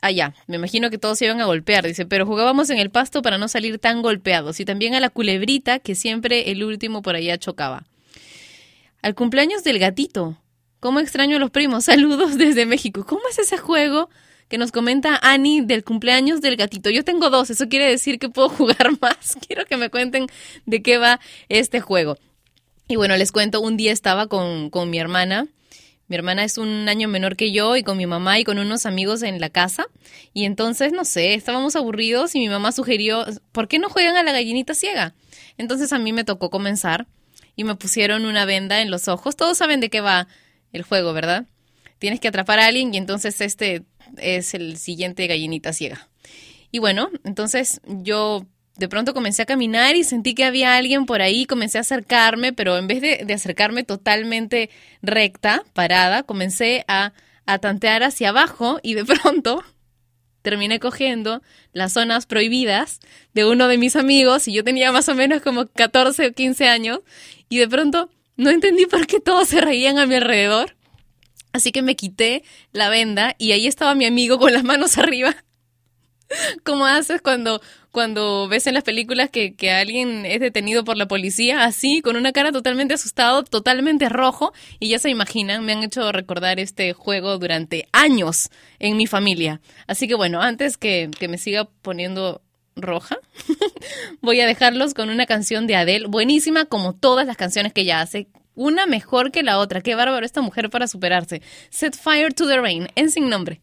allá. 0.00 0.34
Me 0.46 0.56
imagino 0.56 0.88
que 0.88 0.96
todos 0.96 1.20
iban 1.20 1.42
a 1.42 1.44
golpear, 1.44 1.86
dice, 1.86 2.06
pero 2.06 2.24
jugábamos 2.24 2.70
en 2.70 2.78
el 2.78 2.90
pasto 2.90 3.20
para 3.20 3.36
no 3.36 3.48
salir 3.48 3.78
tan 3.78 4.00
golpeados, 4.00 4.58
y 4.60 4.64
también 4.64 4.94
a 4.94 5.00
la 5.00 5.10
culebrita, 5.10 5.80
que 5.80 5.94
siempre 5.94 6.50
el 6.50 6.64
último 6.64 7.02
por 7.02 7.14
allá 7.14 7.36
chocaba. 7.36 7.84
Al 9.02 9.14
cumpleaños 9.14 9.64
del 9.64 9.78
gatito. 9.78 10.38
¿Cómo 10.80 11.00
extraño 11.00 11.36
a 11.36 11.40
los 11.40 11.50
primos? 11.50 11.84
Saludos 11.84 12.38
desde 12.38 12.64
México. 12.64 13.04
¿Cómo 13.04 13.22
es 13.30 13.38
ese 13.38 13.58
juego? 13.58 14.08
Que 14.48 14.58
nos 14.58 14.72
comenta 14.72 15.18
Ani 15.22 15.60
del 15.60 15.84
cumpleaños 15.84 16.40
del 16.40 16.56
gatito. 16.56 16.90
Yo 16.90 17.04
tengo 17.04 17.30
dos, 17.30 17.50
eso 17.50 17.68
quiere 17.68 17.86
decir 17.86 18.18
que 18.18 18.28
puedo 18.28 18.48
jugar 18.48 18.98
más. 19.00 19.36
Quiero 19.46 19.66
que 19.66 19.76
me 19.76 19.90
cuenten 19.90 20.26
de 20.66 20.82
qué 20.82 20.98
va 20.98 21.20
este 21.48 21.80
juego. 21.80 22.18
Y 22.88 22.96
bueno, 22.96 23.16
les 23.16 23.32
cuento, 23.32 23.60
un 23.60 23.76
día 23.76 23.92
estaba 23.92 24.28
con, 24.28 24.70
con 24.70 24.88
mi 24.88 24.98
hermana 24.98 25.46
Mi 26.08 26.16
hermana 26.16 26.42
es 26.44 26.56
un 26.56 26.88
año 26.88 27.06
menor 27.06 27.36
que 27.36 27.52
yo 27.52 27.76
y 27.76 27.82
con 27.82 27.98
mi 27.98 28.06
mamá 28.06 28.38
y 28.38 28.44
con 28.44 28.58
unos 28.58 28.86
amigos 28.86 29.22
en 29.22 29.40
la 29.40 29.50
casa. 29.50 29.86
Y 30.32 30.46
entonces, 30.46 30.92
no 30.92 31.04
sé, 31.04 31.34
estábamos 31.34 31.76
aburridos 31.76 32.34
y 32.34 32.38
mi 32.38 32.48
mamá 32.48 32.72
sugirió, 32.72 33.26
¿por 33.52 33.68
qué 33.68 33.78
no 33.78 33.90
juegan 33.90 34.16
a 34.16 34.22
la 34.22 34.32
gallinita 34.32 34.74
ciega? 34.74 35.14
Entonces 35.58 35.92
a 35.92 35.98
mí 35.98 36.14
me 36.14 36.24
tocó 36.24 36.48
comenzar 36.48 37.06
y 37.56 37.64
me 37.64 37.74
pusieron 37.74 38.24
una 38.24 38.46
venda 38.46 38.80
en 38.80 38.90
los 38.90 39.08
ojos. 39.08 39.36
Todos 39.36 39.58
saben 39.58 39.80
de 39.80 39.90
qué 39.90 40.00
va 40.00 40.28
el 40.72 40.82
juego, 40.82 41.12
¿verdad? 41.12 41.44
Tienes 41.98 42.20
que 42.20 42.28
atrapar 42.28 42.60
a 42.60 42.66
alguien 42.66 42.94
y 42.94 42.96
entonces 42.96 43.40
este 43.42 43.84
es 44.16 44.54
el 44.54 44.76
siguiente 44.76 45.26
gallinita 45.26 45.72
ciega. 45.72 46.08
Y 46.70 46.78
bueno, 46.78 47.10
entonces 47.24 47.80
yo 47.86 48.46
de 48.76 48.88
pronto 48.88 49.12
comencé 49.12 49.42
a 49.42 49.46
caminar 49.46 49.96
y 49.96 50.04
sentí 50.04 50.34
que 50.34 50.44
había 50.44 50.76
alguien 50.76 51.04
por 51.04 51.20
ahí, 51.20 51.46
comencé 51.46 51.78
a 51.78 51.80
acercarme, 51.82 52.52
pero 52.52 52.78
en 52.78 52.86
vez 52.86 53.00
de, 53.00 53.24
de 53.24 53.34
acercarme 53.34 53.82
totalmente 53.84 54.70
recta, 55.02 55.64
parada, 55.72 56.22
comencé 56.22 56.84
a, 56.86 57.12
a 57.46 57.58
tantear 57.58 58.02
hacia 58.02 58.28
abajo 58.28 58.78
y 58.82 58.94
de 58.94 59.04
pronto 59.04 59.64
terminé 60.42 60.78
cogiendo 60.78 61.42
las 61.72 61.92
zonas 61.92 62.26
prohibidas 62.26 63.00
de 63.34 63.44
uno 63.44 63.68
de 63.68 63.78
mis 63.78 63.96
amigos 63.96 64.48
y 64.48 64.52
yo 64.52 64.64
tenía 64.64 64.92
más 64.92 65.08
o 65.08 65.14
menos 65.14 65.42
como 65.42 65.66
14 65.66 66.28
o 66.28 66.32
15 66.32 66.68
años 66.68 67.00
y 67.48 67.58
de 67.58 67.68
pronto 67.68 68.08
no 68.36 68.50
entendí 68.50 68.86
por 68.86 69.06
qué 69.06 69.20
todos 69.20 69.48
se 69.48 69.60
reían 69.60 69.98
a 69.98 70.06
mi 70.06 70.14
alrededor. 70.14 70.76
Así 71.52 71.72
que 71.72 71.82
me 71.82 71.96
quité 71.96 72.42
la 72.72 72.88
venda 72.88 73.34
y 73.38 73.52
ahí 73.52 73.66
estaba 73.66 73.94
mi 73.94 74.04
amigo 74.06 74.38
con 74.38 74.52
las 74.52 74.64
manos 74.64 74.98
arriba 74.98 75.34
como 76.64 76.86
haces 76.86 77.22
cuando, 77.22 77.60
cuando 77.90 78.48
ves 78.48 78.66
en 78.66 78.74
las 78.74 78.84
películas 78.84 79.30
que, 79.30 79.54
que 79.54 79.70
alguien 79.70 80.26
es 80.26 80.40
detenido 80.40 80.84
por 80.84 80.96
la 80.96 81.08
policía, 81.08 81.64
así, 81.64 82.02
con 82.02 82.16
una 82.16 82.32
cara 82.32 82.52
totalmente 82.52 82.94
asustado, 82.94 83.44
totalmente 83.44 84.08
rojo, 84.08 84.52
y 84.78 84.88
ya 84.88 84.98
se 84.98 85.10
imaginan, 85.10 85.64
me 85.64 85.72
han 85.72 85.82
hecho 85.82 86.12
recordar 86.12 86.60
este 86.60 86.92
juego 86.92 87.38
durante 87.38 87.88
años 87.92 88.50
en 88.78 88.96
mi 88.96 89.06
familia. 89.06 89.60
Así 89.86 90.08
que 90.08 90.14
bueno, 90.14 90.40
antes 90.40 90.76
que, 90.76 91.10
que 91.18 91.28
me 91.28 91.38
siga 91.38 91.68
poniendo 91.82 92.42
roja, 92.76 93.18
voy 94.20 94.40
a 94.40 94.46
dejarlos 94.46 94.94
con 94.94 95.10
una 95.10 95.26
canción 95.26 95.66
de 95.66 95.76
Adele, 95.76 96.06
buenísima 96.06 96.66
como 96.66 96.94
todas 96.94 97.26
las 97.26 97.36
canciones 97.36 97.72
que 97.72 97.82
ella 97.82 98.00
hace. 98.00 98.28
Una 98.58 98.86
mejor 98.86 99.30
que 99.30 99.44
la 99.44 99.58
otra. 99.58 99.82
Qué 99.82 99.94
bárbaro 99.94 100.26
esta 100.26 100.42
mujer 100.42 100.68
para 100.68 100.88
superarse. 100.88 101.42
Set 101.70 101.96
Fire 101.96 102.34
to 102.34 102.44
the 102.44 102.58
Rain, 102.60 102.88
en 102.96 103.08
sin 103.08 103.30
nombre. 103.30 103.60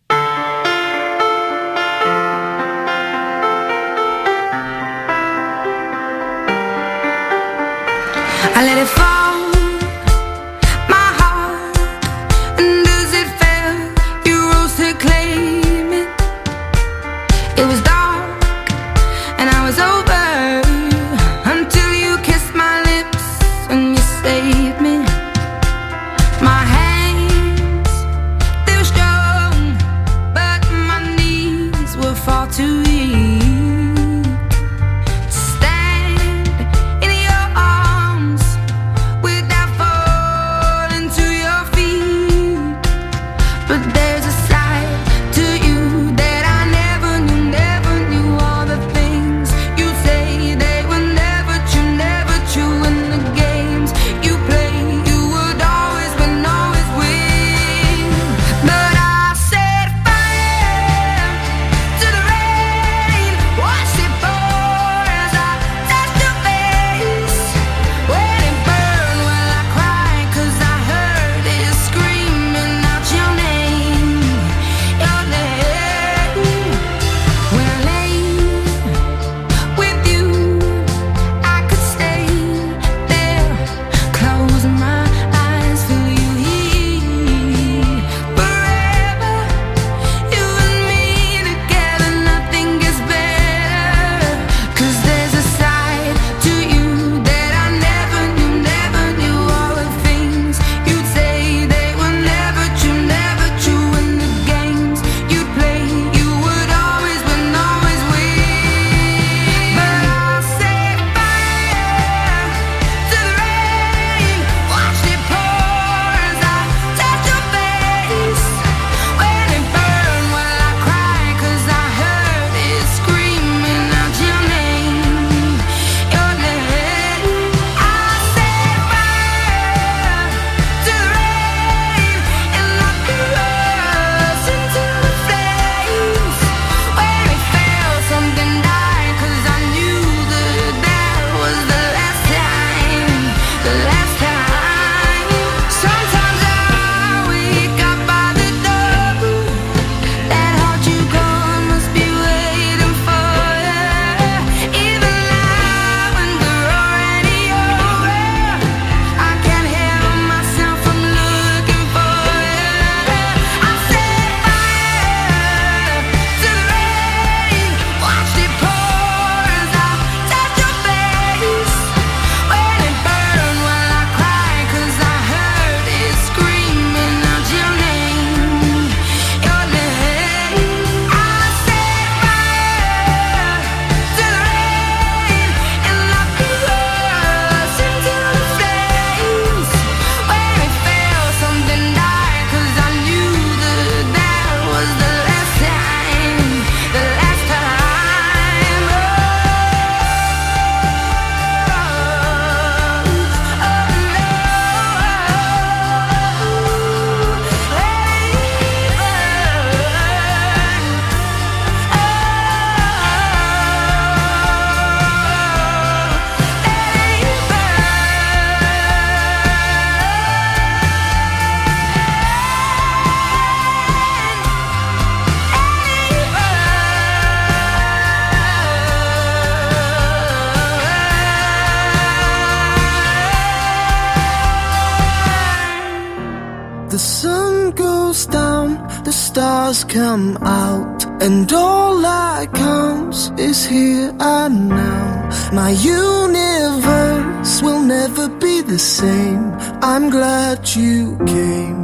Never 248.08 248.30
be 248.30 248.62
the 248.62 248.78
same. 248.78 249.52
I'm 249.82 250.12
glad 250.12 250.60
you 250.76 251.18
came. 251.26 251.82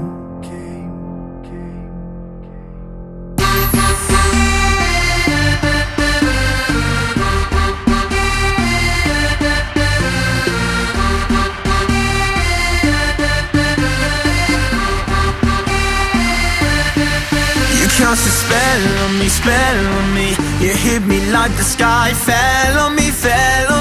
You 17.80 17.88
cast 17.98 18.24
a 18.32 18.34
spell 18.42 18.84
on 19.06 19.12
me, 19.20 19.28
spell 19.40 19.80
on 19.98 20.08
me. 20.14 20.30
You 20.64 20.72
hit 20.86 21.02
me 21.12 21.20
like 21.32 21.54
the 21.58 21.64
sky 21.64 22.14
fell 22.14 22.80
on 22.86 22.96
me, 22.96 23.10
fell 23.10 23.74
on 23.74 23.76
me. 23.76 23.81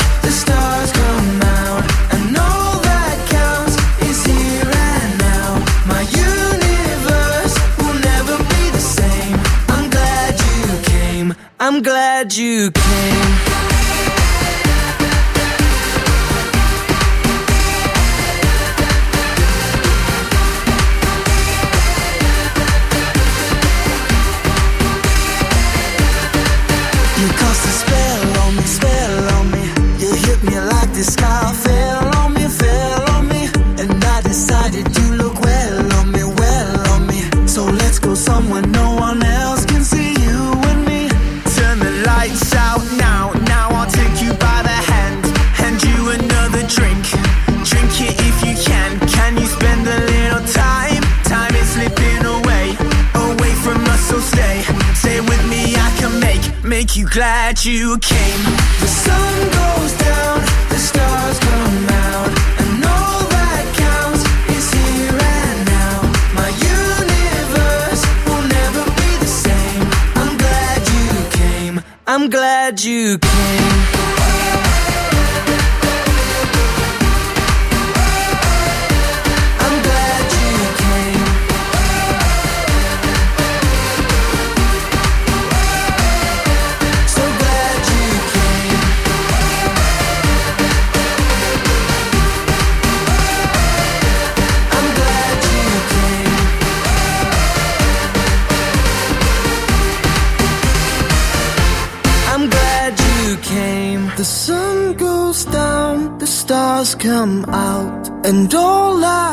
I'm 11.73 11.81
glad 11.81 12.35
you 12.35 12.69
came. 12.69 13.31
You 27.19 27.27
cast 27.39 27.63
a 27.63 27.73
spell 27.81 28.37
on 28.43 28.55
me, 28.57 28.63
spell 28.63 29.29
on 29.35 29.51
me. 29.51 29.63
You 29.97 30.13
hit 30.13 30.43
me 30.43 30.59
like 30.59 30.91
the 30.91 31.05
sky 31.05 31.53
fell 31.53 32.17
on 32.17 32.33
me, 32.33 32.49
fell 32.49 33.11
on 33.11 33.29
me. 33.29 33.47
And 33.81 34.03
I 34.03 34.21
decided 34.23 34.93
you 34.97 35.13
look 35.13 35.39
well 35.39 35.93
on 35.99 36.11
me, 36.11 36.23
well 36.25 36.89
on 36.91 37.07
me. 37.07 37.47
So 37.47 37.63
let's 37.63 37.97
go 37.97 38.13
somewhere 38.13 38.61
no 38.61 38.95
one 38.95 39.23
else 39.23 39.50
make, 56.91 57.05
make 57.05 57.09
you 57.09 57.13
glad 57.13 57.65
you 57.65 57.97
came. 57.99 58.43
The 58.79 58.87
sun 58.87 59.39
goes 59.51 59.93
down, 59.97 60.39
the 60.69 60.77
stars 60.77 61.39
come 61.39 61.87
out, 61.89 62.29
and 62.59 62.85
all 62.85 63.29
that 63.29 63.65
counts 63.77 64.23
is 64.49 64.71
here 64.73 65.19
and 65.19 65.65
now. 65.65 66.01
My 66.33 66.49
universe 66.49 68.03
will 68.25 68.47
never 68.47 68.85
be 68.85 69.17
the 69.19 69.27
same. 69.27 69.81
I'm 72.07 72.29
glad 72.29 72.83
you 72.83 73.17
came. 73.17 73.70
Come 107.01 107.43
out, 107.49 108.09
and 108.23 108.53
all 108.53 108.99
that 108.99 109.31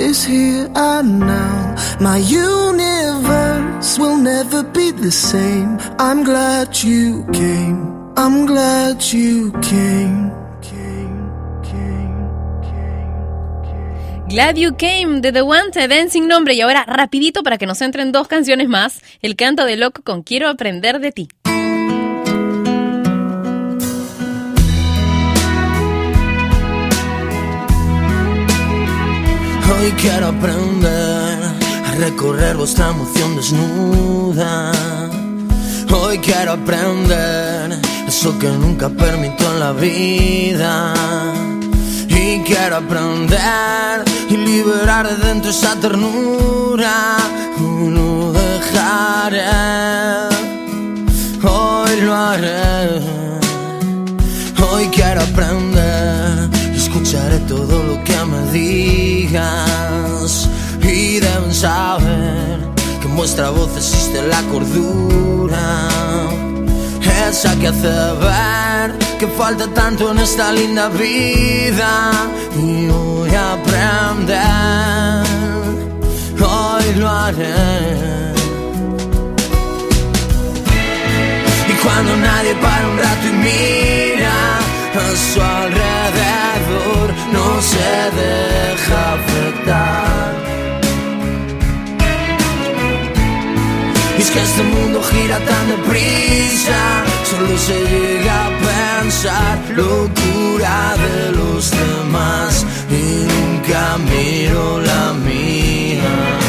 is 0.00 0.24
here 0.24 0.70
and 0.74 1.20
now. 1.20 1.76
My 2.00 2.16
universe 2.18 3.98
will 3.98 4.16
never 4.16 4.62
be 4.62 4.90
the 4.90 5.10
same. 5.10 5.78
I'm 5.98 6.24
glad 6.24 6.82
you 6.82 7.24
came. 7.32 7.92
I'm 8.16 8.46
glad 8.46 9.02
you 9.12 9.52
came. 9.60 10.32
Glad 14.28 14.56
You 14.56 14.74
Came 14.76 15.20
de 15.20 15.30
The 15.30 15.42
Wanted 15.42 15.92
en 15.92 16.08
sin 16.08 16.26
nombre. 16.26 16.54
Y 16.54 16.62
ahora, 16.62 16.86
rapidito 16.86 17.42
para 17.42 17.58
que 17.58 17.66
nos 17.66 17.82
entren 17.82 18.12
dos 18.12 18.28
canciones 18.28 18.66
más. 18.66 19.02
El 19.20 19.36
canto 19.36 19.66
de 19.66 19.76
loco 19.76 20.00
con 20.02 20.22
Quiero 20.22 20.48
aprender 20.48 21.00
de 21.00 21.12
ti. 21.12 21.28
Hoy 29.72 29.90
quiero 29.92 30.28
aprender 30.28 31.38
a 31.86 31.94
recorrer 31.98 32.56
vuestra 32.56 32.90
emoción 32.90 33.36
desnuda. 33.36 34.72
Hoy 35.90 36.18
quiero 36.18 36.52
aprender 36.52 37.78
eso 38.06 38.38
que 38.38 38.48
nunca 38.48 38.88
permito 38.88 39.44
en 39.52 39.60
la 39.60 39.72
vida. 39.72 40.94
Y 42.08 42.40
quiero 42.40 42.76
aprender 42.76 44.04
y 44.28 44.36
liberar 44.36 45.08
de 45.08 45.16
dentro 45.26 45.50
esa 45.50 45.74
ternura. 45.76 47.16
No 47.58 48.32
dejaré, 48.32 49.44
hoy 51.42 52.00
lo 52.02 52.14
haré. 52.14 53.00
Hoy 54.70 54.86
quiero 54.88 55.22
aprender 55.22 56.11
escucharé 56.92 57.38
todo 57.48 57.82
lo 57.84 58.04
que 58.04 58.16
me 58.26 58.52
digas. 58.52 60.48
Y 60.82 61.20
deben 61.20 61.54
saber 61.54 62.58
que 63.00 63.08
en 63.08 63.16
vuestra 63.16 63.50
voz 63.50 63.74
existe 63.76 64.20
la 64.28 64.42
cordura. 64.52 65.88
Esa 67.28 67.58
que 67.58 67.68
hace 67.68 67.88
ver 68.26 68.98
que 69.18 69.26
falta 69.26 69.66
tanto 69.68 70.10
en 70.10 70.18
esta 70.18 70.52
linda 70.52 70.88
vida. 70.88 72.12
Y 72.56 72.86
voy 72.88 73.30
a 73.34 73.52
aprender, 73.54 75.24
hoy 76.40 76.94
lo 76.98 77.08
haré. 77.08 78.32
Y 81.70 81.72
cuando 81.82 82.16
nadie 82.16 82.54
para 82.56 82.88
un 82.88 82.98
rato 82.98 83.28
y 83.28 83.32
mira 83.44 84.01
a 84.94 85.16
su 85.16 85.40
alrededor, 85.40 87.08
no 87.32 87.62
se 87.62 87.92
deja 88.20 89.14
afectar. 89.14 90.32
Y 94.18 94.22
es 94.22 94.30
que 94.30 94.40
este 94.40 94.62
mundo 94.62 95.02
gira 95.02 95.38
tan 95.38 95.68
deprisa, 95.68 97.04
solo 97.30 97.58
se 97.58 97.78
llega 97.92 98.46
a 98.46 98.50
pensar 98.68 99.58
locura 99.74 100.94
de 101.04 101.32
los 101.32 101.70
demás 101.70 102.66
y 102.90 103.26
nunca 103.32 103.98
miro 103.98 104.80
la 104.80 105.12
mía. 105.14 106.41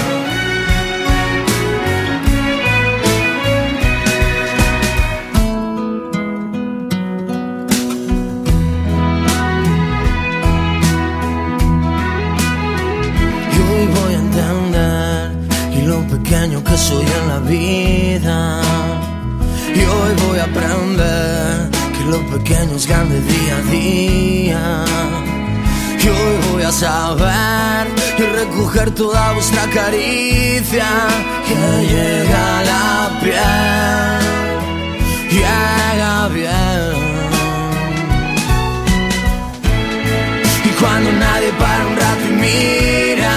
que 16.34 16.78
soy 16.78 17.06
en 17.06 17.28
la 17.28 17.40
vida. 17.42 18.62
Y 19.76 19.80
hoy 19.82 20.14
voy 20.26 20.40
a 20.40 20.46
aprender 20.46 21.70
que 21.96 22.06
lo 22.06 22.20
pequeño 22.32 22.76
es 22.76 22.88
grande 22.88 23.22
día 23.22 23.58
a 23.58 23.62
día. 23.72 24.86
Y 26.04 26.08
hoy 26.08 26.38
voy 26.52 26.64
a 26.64 26.72
saber 26.72 27.88
y 28.18 28.24
recoger 28.24 28.90
toda 28.96 29.34
vuestra 29.34 29.64
caricia 29.70 30.88
que 31.48 31.56
llega 31.94 32.60
a 32.60 32.64
la 32.64 33.20
piel, 33.22 34.22
llega 35.30 36.28
bien. 36.30 36.94
Y 40.66 40.70
cuando 40.80 41.12
nadie 41.12 41.52
para 41.60 41.86
un 41.86 41.96
rato 41.96 42.26
y 42.28 42.34
mira 42.46 43.36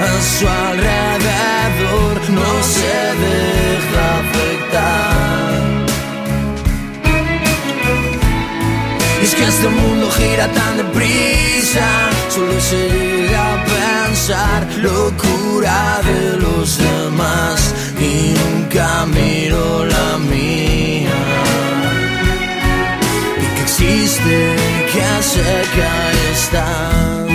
a 0.00 0.22
su 0.38 0.48
alrededor 0.48 2.11
no 2.28 2.62
se 2.62 2.96
deja 3.26 4.04
afectar. 4.22 5.82
Y 9.20 9.24
es 9.24 9.34
que 9.34 9.44
este 9.44 9.68
mundo 9.68 10.10
gira 10.10 10.48
tan 10.48 10.76
deprisa, 10.76 11.86
solo 12.28 12.60
se 12.60 12.88
llega 12.88 13.54
a 13.54 13.64
pensar 13.64 14.66
locura 14.82 16.00
de 16.04 16.38
los 16.38 16.78
demás 16.78 17.74
y 18.00 18.34
nunca 18.38 19.06
miro 19.06 19.84
la 19.86 20.18
mía. 20.18 21.20
Y 23.42 23.46
que 23.54 23.62
existe, 23.62 24.56
que 24.92 25.22
sé 25.22 25.62
que 25.74 25.82
ahí 25.82 26.18
está. 26.32 27.31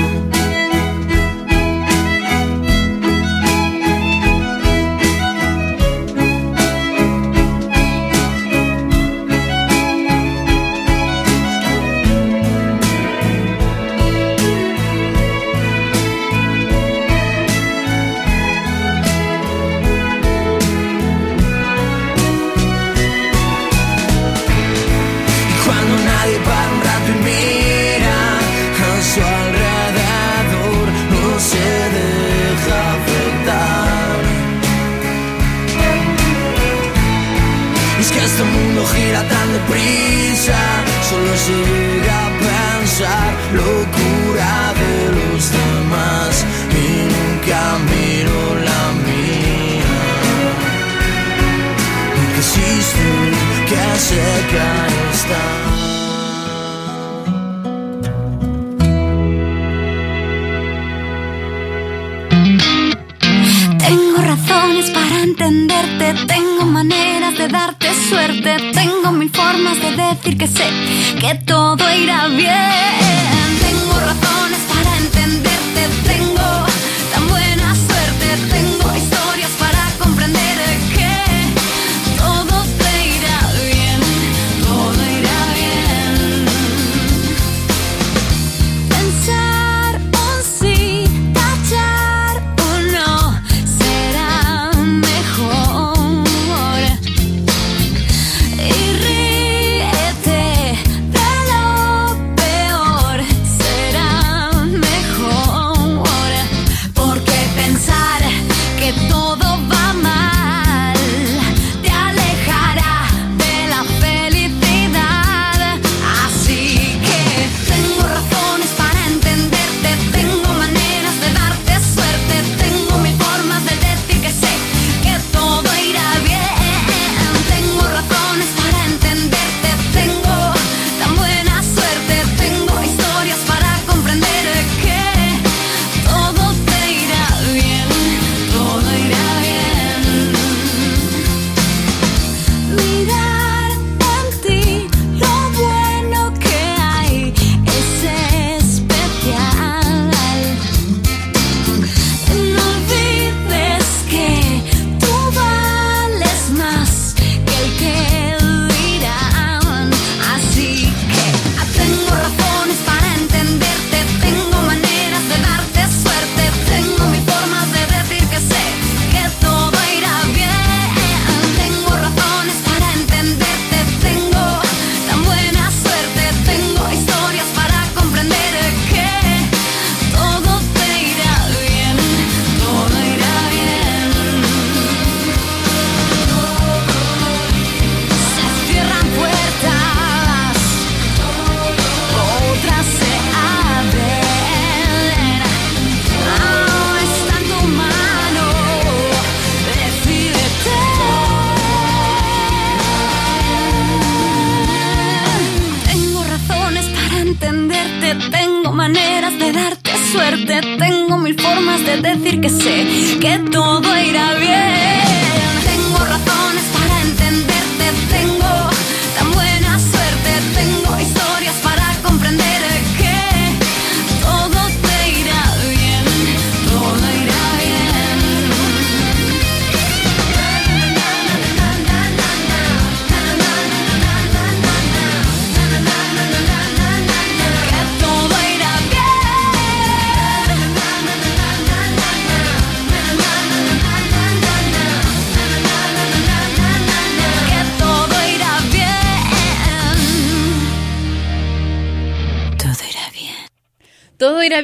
todo 108.93 109.46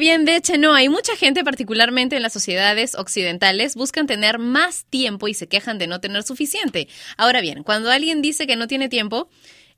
Bien, 0.00 0.24
de 0.24 0.36
hecho 0.36 0.58
no, 0.58 0.74
hay 0.74 0.88
mucha 0.88 1.14
gente, 1.16 1.44
particularmente 1.44 2.16
en 2.16 2.22
las 2.22 2.32
sociedades 2.32 2.94
occidentales, 2.94 3.76
buscan 3.76 4.06
tener 4.06 4.38
más 4.38 4.84
tiempo 4.86 5.28
y 5.28 5.34
se 5.34 5.46
quejan 5.46 5.78
de 5.78 5.86
no 5.86 6.00
tener 6.00 6.24
suficiente. 6.24 6.88
Ahora 7.16 7.40
bien, 7.40 7.62
cuando 7.62 7.90
alguien 7.90 8.20
dice 8.20 8.46
que 8.46 8.56
no 8.56 8.66
tiene 8.66 8.88
tiempo, 8.88 9.28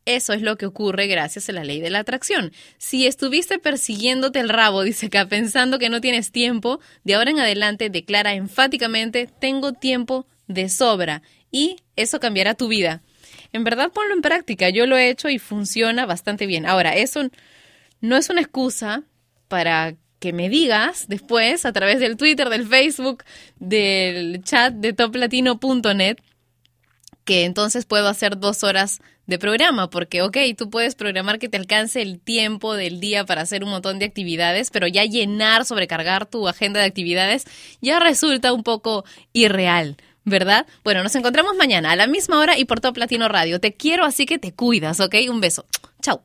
eso 0.06 0.32
es 0.32 0.40
lo 0.40 0.56
que 0.56 0.66
ocurre 0.66 1.06
gracias 1.06 1.48
a 1.48 1.52
la 1.52 1.64
ley 1.64 1.80
de 1.80 1.90
la 1.90 1.98
atracción. 1.98 2.52
Si 2.78 3.06
estuviste 3.06 3.58
persiguiéndote 3.58 4.40
el 4.40 4.48
rabo, 4.48 4.82
dice 4.84 5.06
acá, 5.06 5.26
pensando 5.26 5.78
que 5.78 5.90
no 5.90 6.00
tienes 6.00 6.32
tiempo, 6.32 6.80
de 7.04 7.14
ahora 7.14 7.30
en 7.30 7.40
adelante 7.40 7.90
declara 7.90 8.34
enfáticamente, 8.34 9.28
tengo 9.38 9.74
tiempo 9.74 10.26
de 10.46 10.68
sobra 10.68 11.22
y 11.50 11.76
eso 11.94 12.20
cambiará 12.20 12.54
tu 12.54 12.68
vida. 12.68 13.02
En 13.52 13.64
verdad 13.64 13.92
ponlo 13.92 14.14
en 14.14 14.22
práctica, 14.22 14.70
yo 14.70 14.86
lo 14.86 14.96
he 14.96 15.10
hecho 15.10 15.28
y 15.28 15.38
funciona 15.38 16.06
bastante 16.06 16.46
bien. 16.46 16.64
Ahora, 16.64 16.96
eso 16.96 17.28
no 18.00 18.16
es 18.16 18.30
una 18.30 18.40
excusa 18.40 19.02
para 19.48 19.96
que 20.26 20.32
me 20.32 20.48
digas 20.48 21.06
después 21.06 21.64
a 21.64 21.72
través 21.72 22.00
del 22.00 22.16
Twitter, 22.16 22.48
del 22.48 22.66
Facebook, 22.66 23.22
del 23.60 24.42
chat 24.42 24.74
de 24.74 24.92
toplatino.net 24.92 26.16
que 27.24 27.44
entonces 27.44 27.86
puedo 27.86 28.08
hacer 28.08 28.40
dos 28.40 28.64
horas 28.64 29.00
de 29.28 29.38
programa, 29.38 29.88
porque, 29.88 30.22
ok, 30.22 30.36
tú 30.58 30.68
puedes 30.68 30.96
programar 30.96 31.38
que 31.38 31.48
te 31.48 31.56
alcance 31.56 32.02
el 32.02 32.18
tiempo 32.18 32.74
del 32.74 32.98
día 32.98 33.24
para 33.24 33.42
hacer 33.42 33.62
un 33.62 33.70
montón 33.70 34.00
de 34.00 34.06
actividades, 34.06 34.72
pero 34.72 34.88
ya 34.88 35.04
llenar, 35.04 35.64
sobrecargar 35.64 36.26
tu 36.26 36.48
agenda 36.48 36.80
de 36.80 36.86
actividades 36.86 37.44
ya 37.80 38.00
resulta 38.00 38.52
un 38.52 38.64
poco 38.64 39.04
irreal. 39.32 39.96
¿Verdad? 40.24 40.66
Bueno, 40.82 41.04
nos 41.04 41.14
encontramos 41.14 41.54
mañana 41.54 41.92
a 41.92 41.96
la 41.96 42.08
misma 42.08 42.40
hora 42.40 42.58
y 42.58 42.64
por 42.64 42.80
Top 42.80 42.96
Latino 42.96 43.28
Radio. 43.28 43.60
Te 43.60 43.74
quiero, 43.74 44.04
así 44.04 44.26
que 44.26 44.40
te 44.40 44.52
cuidas, 44.52 44.98
¿ok? 44.98 45.14
Un 45.30 45.40
beso. 45.40 45.66
Chao. 46.02 46.24